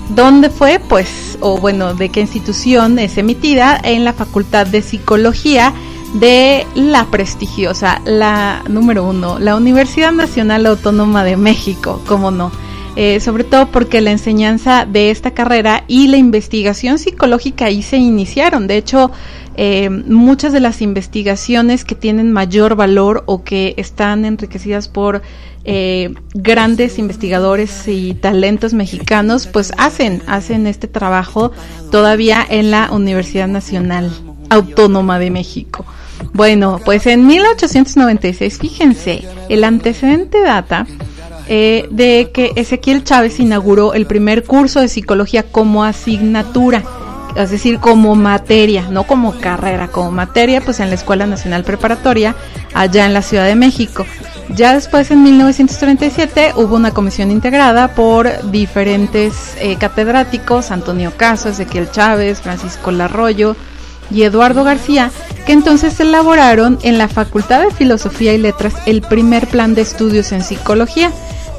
[0.10, 0.80] ¿Dónde fue?
[0.80, 5.74] Pues, o bueno, de qué institución es emitida en la Facultad de Psicología
[6.14, 12.52] de la prestigiosa, la número uno, la Universidad Nacional Autónoma de México, cómo no
[12.96, 17.98] eh, sobre todo porque la enseñanza de esta carrera y la investigación psicológica ahí se
[17.98, 18.68] iniciaron.
[18.68, 19.10] De hecho,
[19.56, 25.22] eh, muchas de las investigaciones que tienen mayor valor o que están enriquecidas por
[25.66, 31.52] eh, grandes investigadores y talentos mexicanos, pues hacen, hacen este trabajo
[31.92, 34.12] todavía en la Universidad Nacional
[34.50, 35.86] Autónoma de México.
[36.34, 40.88] Bueno, pues en 1896, fíjense, el antecedente data
[41.48, 46.84] eh, de que Ezequiel Chávez inauguró el primer curso de psicología como asignatura,
[47.36, 52.36] es decir, como materia, no como carrera, como materia, pues en la Escuela Nacional Preparatoria,
[52.74, 54.06] allá en la Ciudad de México.
[54.50, 61.90] Ya después, en 1937, hubo una comisión integrada por diferentes eh, catedráticos, Antonio Caso, Ezequiel
[61.92, 63.56] Chávez, Francisco Larroyo
[64.12, 65.12] y Eduardo García,
[65.46, 70.32] que entonces elaboraron en la Facultad de Filosofía y Letras el primer plan de estudios
[70.32, 71.12] en psicología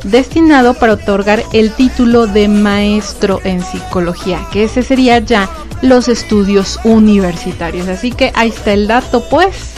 [0.05, 5.49] destinado para otorgar el título de maestro en psicología, que ese sería ya
[5.83, 7.89] los estudios universitarios.
[7.89, 9.73] Así que ahí está el dato, pues.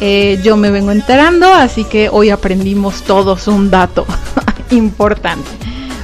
[0.00, 4.06] Eh, yo me vengo enterando, así que hoy aprendimos todos un dato
[4.70, 5.48] importante.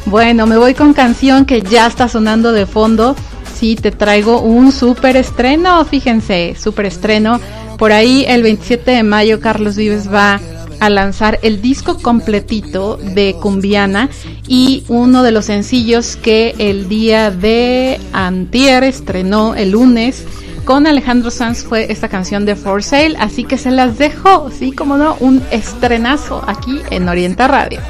[0.06, 3.16] Bueno, me voy con canción que ya está sonando de fondo.
[3.54, 7.40] Sí, te traigo un super estreno, fíjense, super estreno.
[7.78, 10.40] Por ahí el 27 de mayo Carlos Vives va
[10.80, 14.08] a lanzar el disco completito de Cumbiana
[14.48, 20.24] y uno de los sencillos que el día de antier estrenó el lunes
[20.64, 24.72] con Alejandro Sanz fue esta canción de For Sale, así que se las dejo, sí,
[24.72, 27.80] como no, un estrenazo aquí en Orienta Radio.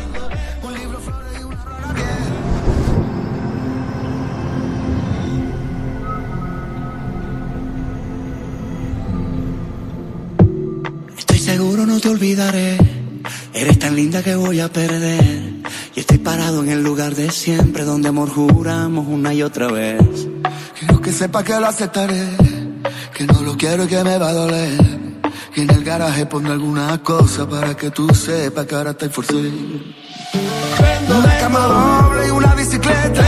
[12.01, 12.78] Te olvidaré.
[13.53, 15.61] Eres tan linda que voy a perder.
[15.94, 20.01] Y estoy parado en el lugar de siempre donde amor juramos una y otra vez.
[20.78, 22.28] Quiero que sepa que lo aceptaré.
[23.14, 24.80] Que no lo quiero y que me va a doler.
[25.55, 29.40] Y en el garaje pongo alguna cosa para que tú sepas que ahora estoy forzado.
[29.40, 33.24] Una cama doble y una bicicleta.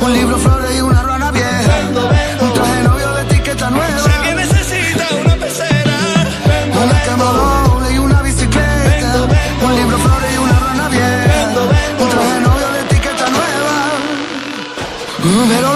[0.00, 1.15] Un libro, flores y una rana
[15.44, 15.75] Pero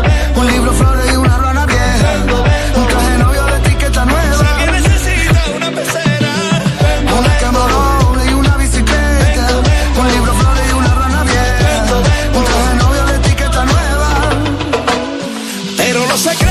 [16.17, 16.50] Secretos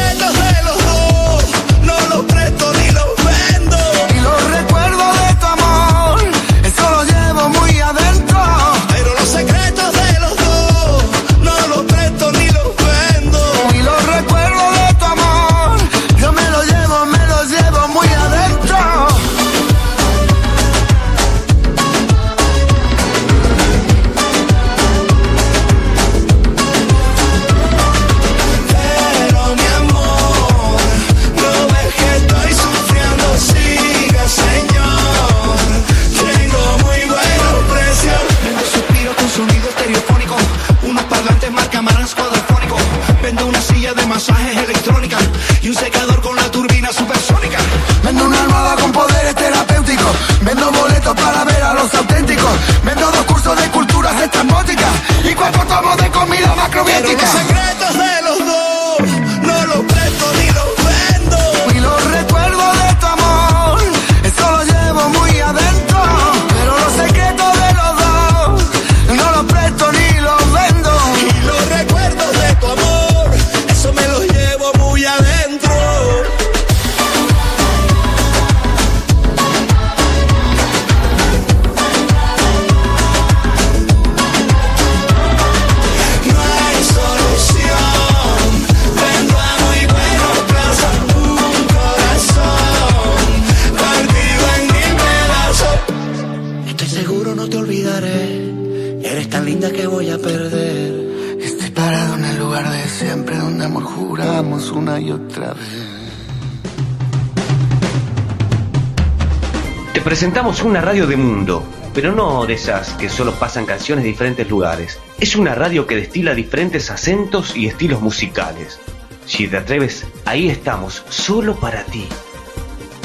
[110.21, 111.65] presentamos una radio de mundo,
[111.95, 114.99] pero no de esas que solo pasan canciones de diferentes lugares.
[115.19, 118.79] Es una radio que destila diferentes acentos y estilos musicales.
[119.25, 122.07] Si te atreves, ahí estamos, solo para ti.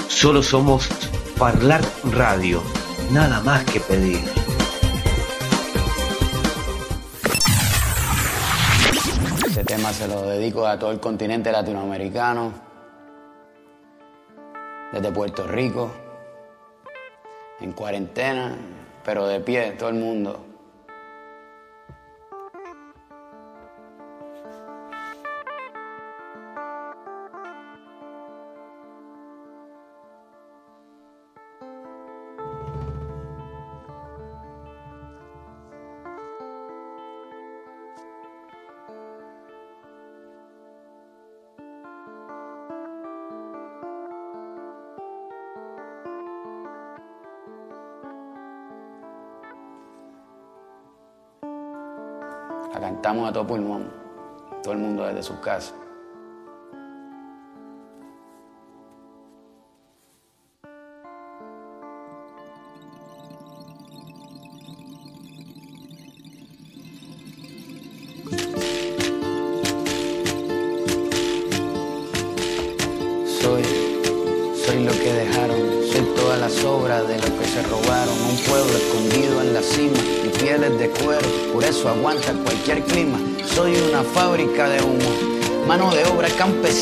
[0.10, 0.90] Solo somos
[1.38, 1.80] Parlar
[2.12, 2.62] Radio,
[3.14, 4.20] nada más que pedir.
[9.48, 12.52] Este tema se lo dedico a todo el continente latinoamericano.
[14.92, 16.05] desde Puerto Rico,
[17.76, 18.56] cuarentena,
[19.04, 20.45] pero de pie, todo el mundo.
[52.76, 53.90] La cantamos a todo pulmón,
[54.62, 55.74] todo el mundo desde sus casas.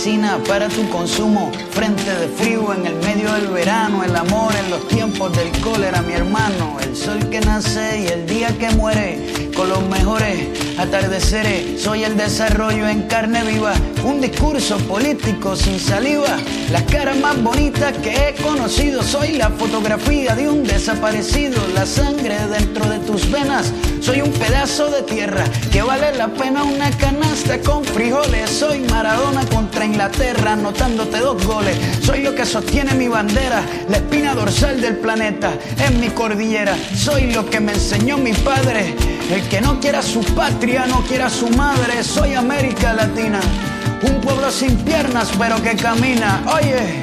[0.03, 4.69] Campesina para tu consumo, frente de frío en el medio del verano, el amor en
[4.69, 9.49] los tiempos del cólera, mi hermano, el sol que nace y el día que muere,
[9.55, 13.73] con los mejores atardeceres, soy el desarrollo en carne viva,
[14.03, 16.37] un discurso político sin saliva,
[16.69, 22.35] las caras más bonitas que he conocido, soy la fotografía de un desaparecido, la sangre
[22.47, 23.71] dentro de tus venas,
[24.03, 29.45] soy un pedazo de tierra que vale la pena una canasta con frijoles, soy Maradona
[29.45, 34.97] contra Inglaterra, anotándote dos goles, soy lo que sostiene mi bandera, la espina dorsal del
[34.97, 35.53] planeta,
[35.87, 38.93] en mi cordillera, soy lo que me enseñó mi padre,
[39.31, 43.39] el que no quiera su patria, no quiera su madre, soy América Latina.
[44.01, 46.43] Un pueblo sin piernas pero que camina.
[46.53, 47.02] Oye,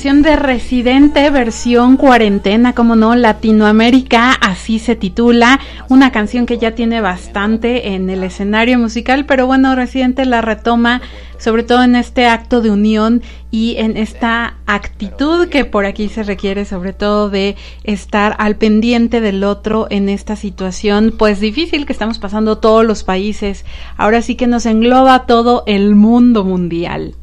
[0.00, 5.60] Canción de Residente, versión cuarentena, como no, Latinoamérica, así se titula.
[5.90, 11.02] Una canción que ya tiene bastante en el escenario musical, pero bueno, Residente la retoma,
[11.36, 13.20] sobre todo en este acto de unión
[13.50, 19.20] y en esta actitud que por aquí se requiere, sobre todo de estar al pendiente
[19.20, 23.66] del otro en esta situación, pues difícil que estamos pasando todos los países.
[23.98, 27.16] Ahora sí que nos engloba todo el mundo mundial.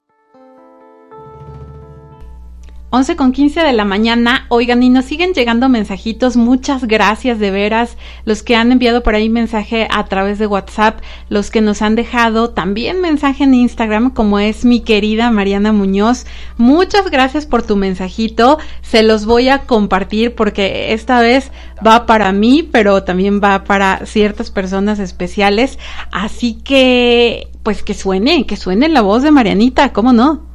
[2.98, 4.48] 11 con 15 de la mañana.
[4.50, 6.36] Oigan, y nos siguen llegando mensajitos.
[6.36, 7.96] Muchas gracias de veras.
[8.26, 11.02] Los que han enviado por ahí mensaje a través de WhatsApp.
[11.30, 16.26] Los que nos han dejado también mensaje en Instagram, como es mi querida Mariana Muñoz.
[16.58, 18.58] Muchas gracias por tu mensajito.
[18.82, 21.52] Se los voy a compartir porque esta vez
[21.86, 25.78] va para mí, pero también va para ciertas personas especiales.
[26.12, 30.47] Así que, pues que suene, que suene la voz de Marianita, ¿cómo no?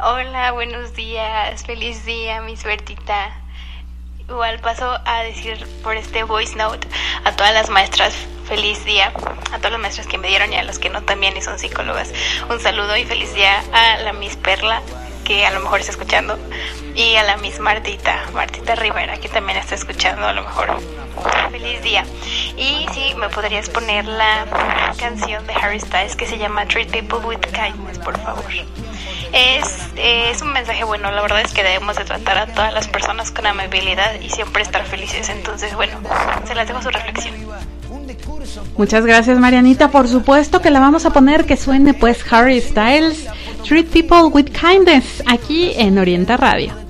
[0.00, 3.32] Hola, buenos días, feliz día, mi suertita.
[4.28, 6.86] Igual paso a decir por este voice note
[7.24, 8.14] a todas las maestras
[8.44, 9.12] feliz día,
[9.52, 11.58] a todas las maestras que me dieron y a las que no también y son
[11.58, 12.12] psicólogas.
[12.48, 14.82] Un saludo y feliz día a la Miss Perla,
[15.28, 16.38] que a lo mejor está escuchando,
[16.94, 20.80] y a la Miss Martita, Martita Rivera, que también está escuchando a lo mejor.
[21.50, 22.04] Feliz día.
[22.56, 24.46] Y sí, me podrías poner la
[24.98, 28.46] canción de Harry Styles que se llama Treat People with Kindness, por favor.
[29.34, 32.88] Es, es un mensaje bueno, la verdad es que debemos de tratar a todas las
[32.88, 35.28] personas con amabilidad y siempre estar felices.
[35.28, 35.98] Entonces, bueno,
[36.46, 37.34] se las dejo su reflexión.
[38.76, 43.26] Muchas gracias Marianita, por supuesto que la vamos a poner que suene pues Harry Styles,
[43.64, 46.88] Treat People with Kindness, aquí en Orienta Radio.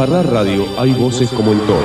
[0.00, 1.84] En Parlar Radio hay voces como en todo.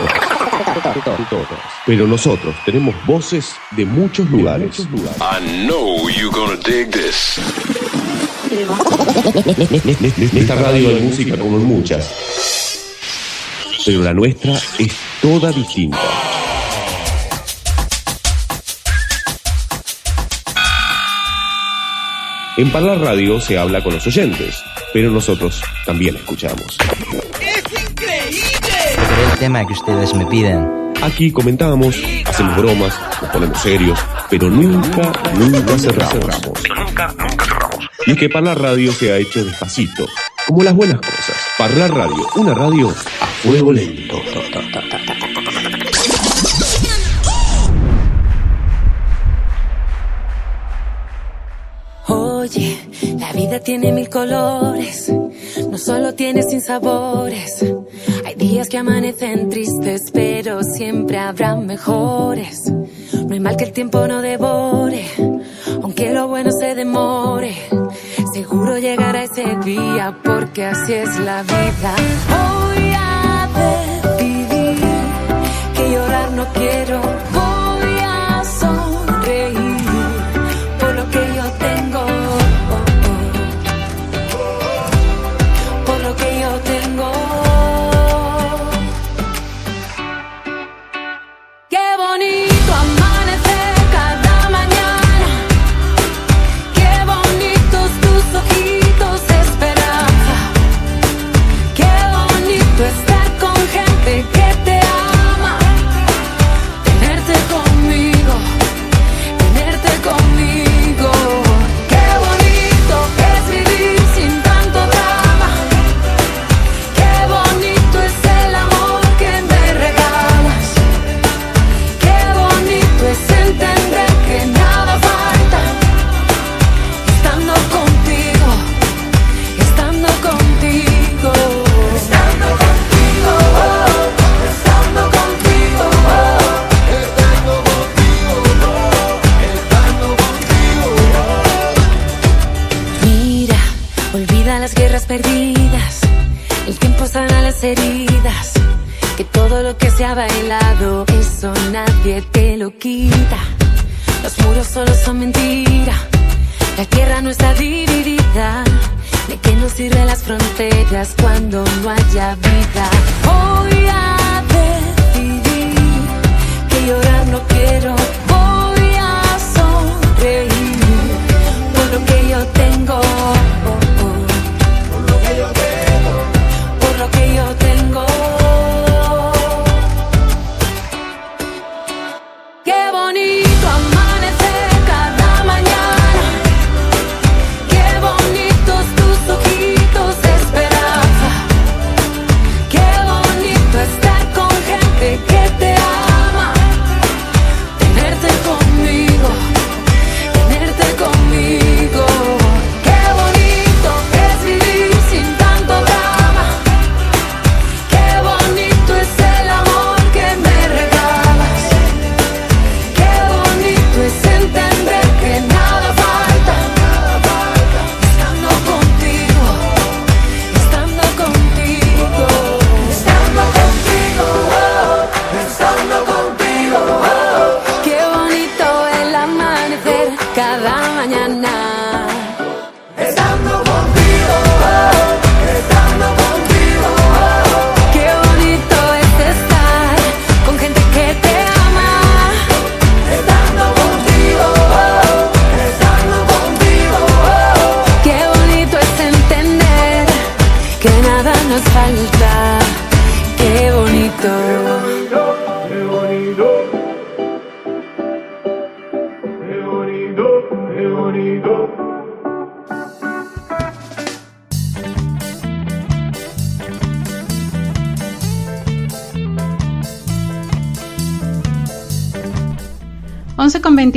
[1.85, 4.79] Pero nosotros tenemos voces de muchos lugares.
[4.79, 7.37] I know you're gonna dig this.
[10.31, 12.09] En esta radio hay música como en muchas.
[13.85, 15.99] Pero la nuestra es toda distinta.
[22.55, 24.55] En Parlar Radio se habla con los oyentes,
[24.93, 26.77] pero nosotros también escuchamos.
[29.45, 30.91] Tema que ustedes me piden.
[31.03, 31.95] Aquí comentamos,
[32.26, 36.15] hacemos bromas, nos ponemos serios, pero nunca, nunca cerramos.
[36.76, 37.89] Nunca, nunca cerramos.
[38.07, 40.07] Y es que Parlar Radio se ha hecho despacito,
[40.47, 41.35] como las buenas cosas.
[41.59, 44.19] Parlar Radio, una radio a fuego lento.
[52.07, 52.80] Oye,
[53.19, 55.13] la vida tiene mil colores,
[55.69, 57.63] no solo tiene sin sabores.
[58.69, 62.63] Que amanecen tristes, pero siempre habrá mejores.
[62.67, 65.05] No hay mal que el tiempo no devore,
[65.83, 67.55] aunque lo bueno se demore.
[68.33, 71.95] Seguro llegará ese día, porque así es la vida.
[72.27, 73.47] Voy a
[74.17, 74.77] decidir
[75.75, 77.35] que llorar no quiero.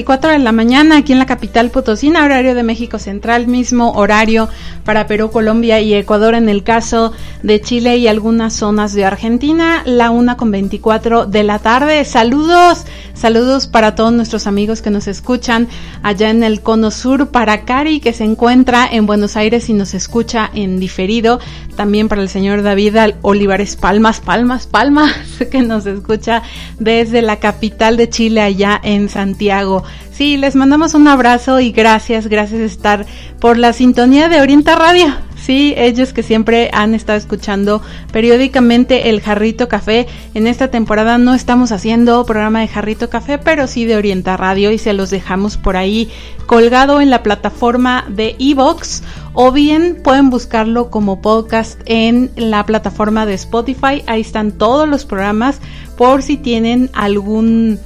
[0.08, 4.48] 4 de la mañana aquí en la capital Potosina, horario de México Central, mismo horario
[4.88, 7.12] para Perú, Colombia y Ecuador en el caso
[7.42, 12.06] de Chile y algunas zonas de Argentina, la una con 24 de la tarde.
[12.06, 12.86] Saludos,
[13.18, 15.66] Saludos para todos nuestros amigos que nos escuchan
[16.04, 19.92] allá en el Cono Sur, para Cari que se encuentra en Buenos Aires y nos
[19.92, 21.40] escucha en diferido,
[21.74, 25.12] también para el señor David Olivares Palmas, Palmas, Palmas,
[25.50, 26.44] que nos escucha
[26.78, 29.82] desde la capital de Chile allá en Santiago.
[30.18, 33.06] Sí, les mandamos un abrazo y gracias, gracias estar
[33.38, 35.14] por la sintonía de Orienta Radio.
[35.36, 37.80] Sí, ellos que siempre han estado escuchando
[38.10, 40.08] periódicamente el Jarrito Café.
[40.34, 44.72] En esta temporada no estamos haciendo programa de Jarrito Café, pero sí de Orienta Radio
[44.72, 46.10] y se los dejamos por ahí
[46.46, 49.04] colgado en la plataforma de Evox
[49.34, 54.02] o bien pueden buscarlo como podcast en la plataforma de Spotify.
[54.08, 55.60] Ahí están todos los programas
[55.96, 57.78] por si tienen algún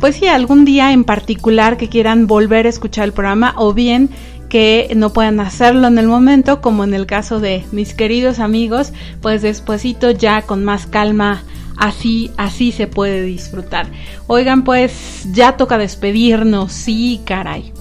[0.00, 4.10] pues sí, algún día en particular que quieran volver a escuchar el programa o bien
[4.48, 8.92] que no puedan hacerlo en el momento, como en el caso de mis queridos amigos,
[9.20, 11.42] pues despuesito ya con más calma
[11.76, 13.86] así, así se puede disfrutar.
[14.26, 17.72] Oigan, pues ya toca despedirnos, sí, caray.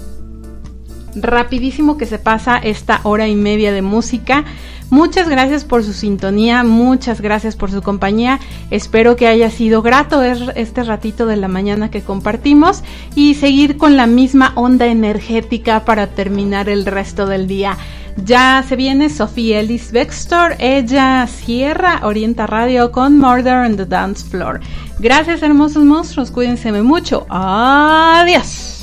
[1.15, 4.45] Rapidísimo que se pasa esta hora y media de música.
[4.89, 8.39] Muchas gracias por su sintonía, muchas gracias por su compañía.
[8.71, 12.83] Espero que haya sido grato este ratito de la mañana que compartimos
[13.13, 17.77] y seguir con la misma onda energética para terminar el resto del día.
[18.23, 24.25] Ya se viene Sofía Ellis Bextor, ella cierra Orienta Radio con Murder on the Dance
[24.25, 24.61] Floor.
[24.99, 27.27] Gracias hermosos monstruos, cuídense mucho.
[27.29, 28.76] Adiós.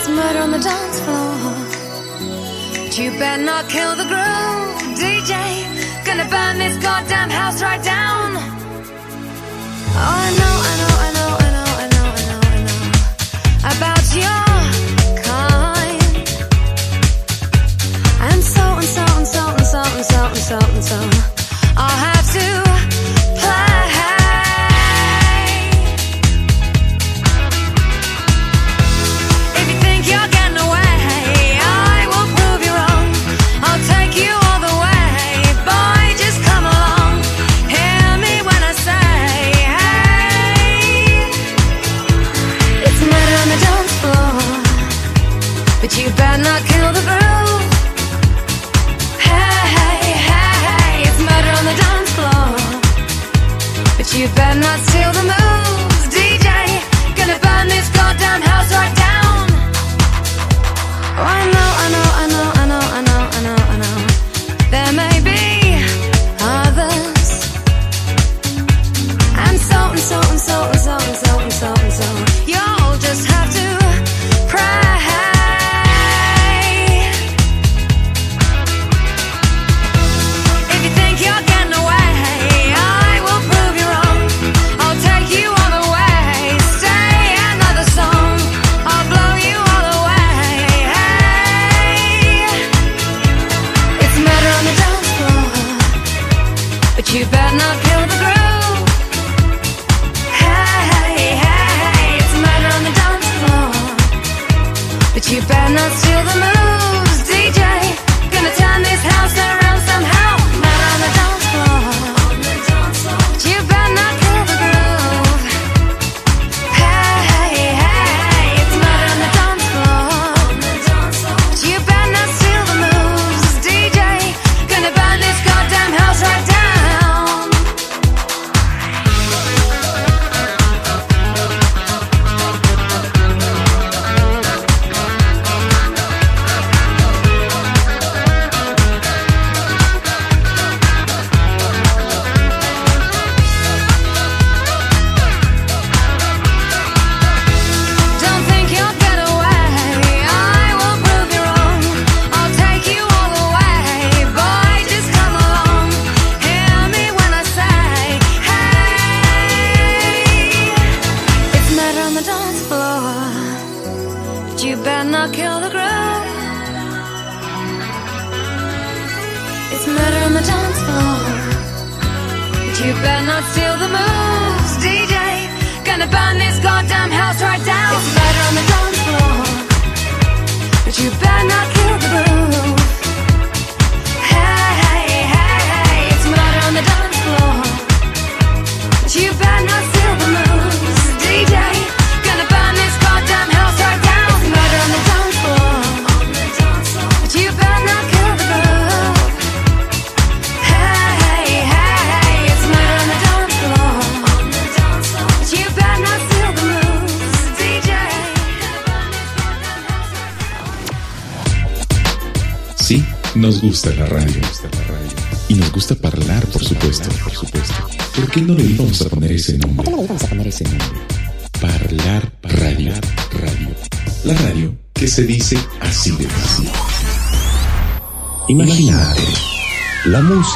[0.00, 1.34] It's murder on the dance floor.
[2.84, 5.34] But you better not kill the groove, DJ.
[6.06, 8.36] Gonna burn this goddamn house right down.
[9.98, 12.82] Oh, I know, I know, I know, I know, I know, I know, I know
[13.74, 14.46] about your
[15.26, 16.14] kind.
[18.30, 20.98] And so and so and so and so and so and so and so.
[21.76, 22.67] I'll have to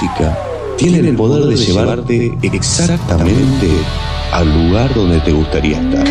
[0.03, 0.39] música
[0.77, 3.69] tiene el poder de llevarte exactamente
[4.33, 6.07] al lugar donde te gustaría estar.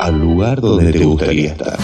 [0.00, 1.78] Al lugar donde te gustaría estar.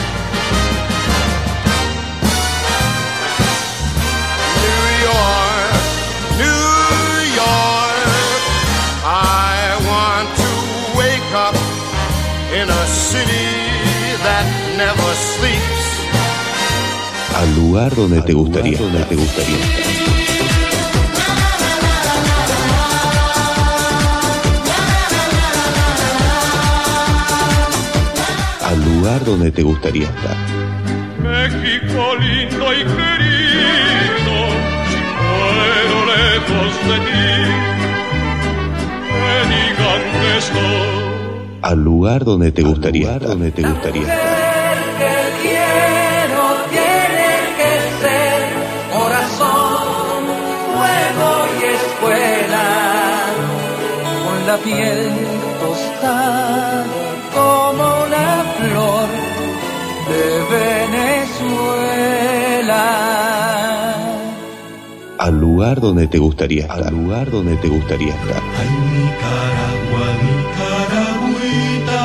[17.71, 18.91] Lugar donde te gustaría estar.
[18.91, 19.85] Donde te gustaría estar.
[28.67, 30.37] Al lugar donde te gustaría estar.
[31.23, 34.37] México lindo y querido,
[35.55, 37.29] pero lejos de ti,
[39.21, 41.61] me digan que estoy.
[41.63, 43.29] Al lugar donde te gustaría estar.
[43.29, 44.50] Donde te gustaría estar.
[54.65, 55.11] Piel
[55.61, 56.85] tostada
[57.35, 58.29] como una
[58.59, 59.09] flor
[60.11, 60.25] de
[60.57, 61.81] Venezuela.
[65.19, 66.83] Al lugar donde te gustaría estar.
[66.83, 68.43] Al lugar donde te gustaría estar.
[68.93, 72.05] Nicaragua, Nicaragüita,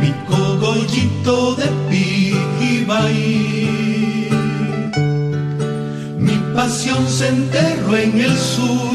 [0.00, 3.28] mi cogollito de Pijibaí.
[6.18, 8.93] Mi pasión se enterró en el surco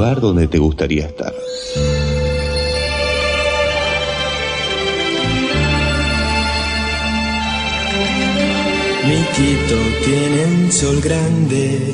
[0.00, 1.34] lugar donde te gustaría estar.
[9.06, 11.92] Mi Quito tiene un sol grande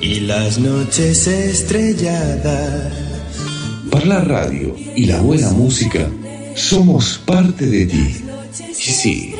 [0.00, 2.92] y las noches estrelladas.
[3.92, 6.10] Para la radio y la buena música,
[6.56, 8.24] somos parte de ti.
[8.70, 9.34] Y sí,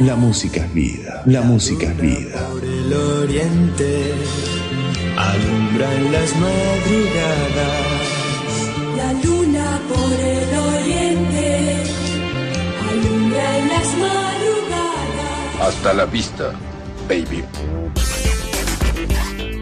[0.00, 1.22] la música es vida.
[1.24, 2.48] La música es vida.
[2.50, 4.12] Por el oriente
[5.16, 8.06] alumbran las madrugadas.
[8.96, 11.82] La luna por el oriente
[12.90, 15.60] alumbra en las madrugadas.
[15.60, 16.52] Hasta la vista,
[17.08, 17.44] baby.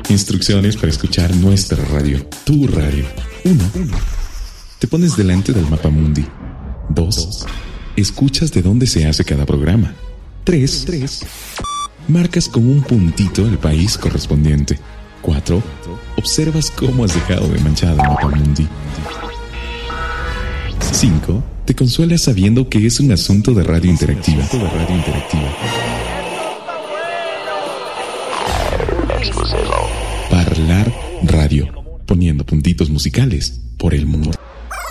[0.08, 3.04] Instrucciones para escuchar nuestra radio, tu radio.
[3.44, 3.64] 1.
[4.78, 6.24] Te pones delante del mapa mundi.
[6.90, 7.46] 2.
[7.96, 9.94] Escuchas de dónde se hace cada programa.
[10.44, 10.86] 3.
[12.08, 14.78] Marcas con un puntito el país correspondiente.
[15.24, 15.62] 4.
[16.16, 18.68] Observas cómo has dejado de manchar el mapa mundi.
[20.92, 21.42] 5.
[21.64, 23.54] Te consuelas sabiendo que es un asunto.
[23.54, 24.44] De radio interactiva.
[30.30, 30.92] Parlar
[31.22, 31.68] Radio,
[32.06, 34.43] poniendo puntitos musicales por el mundo.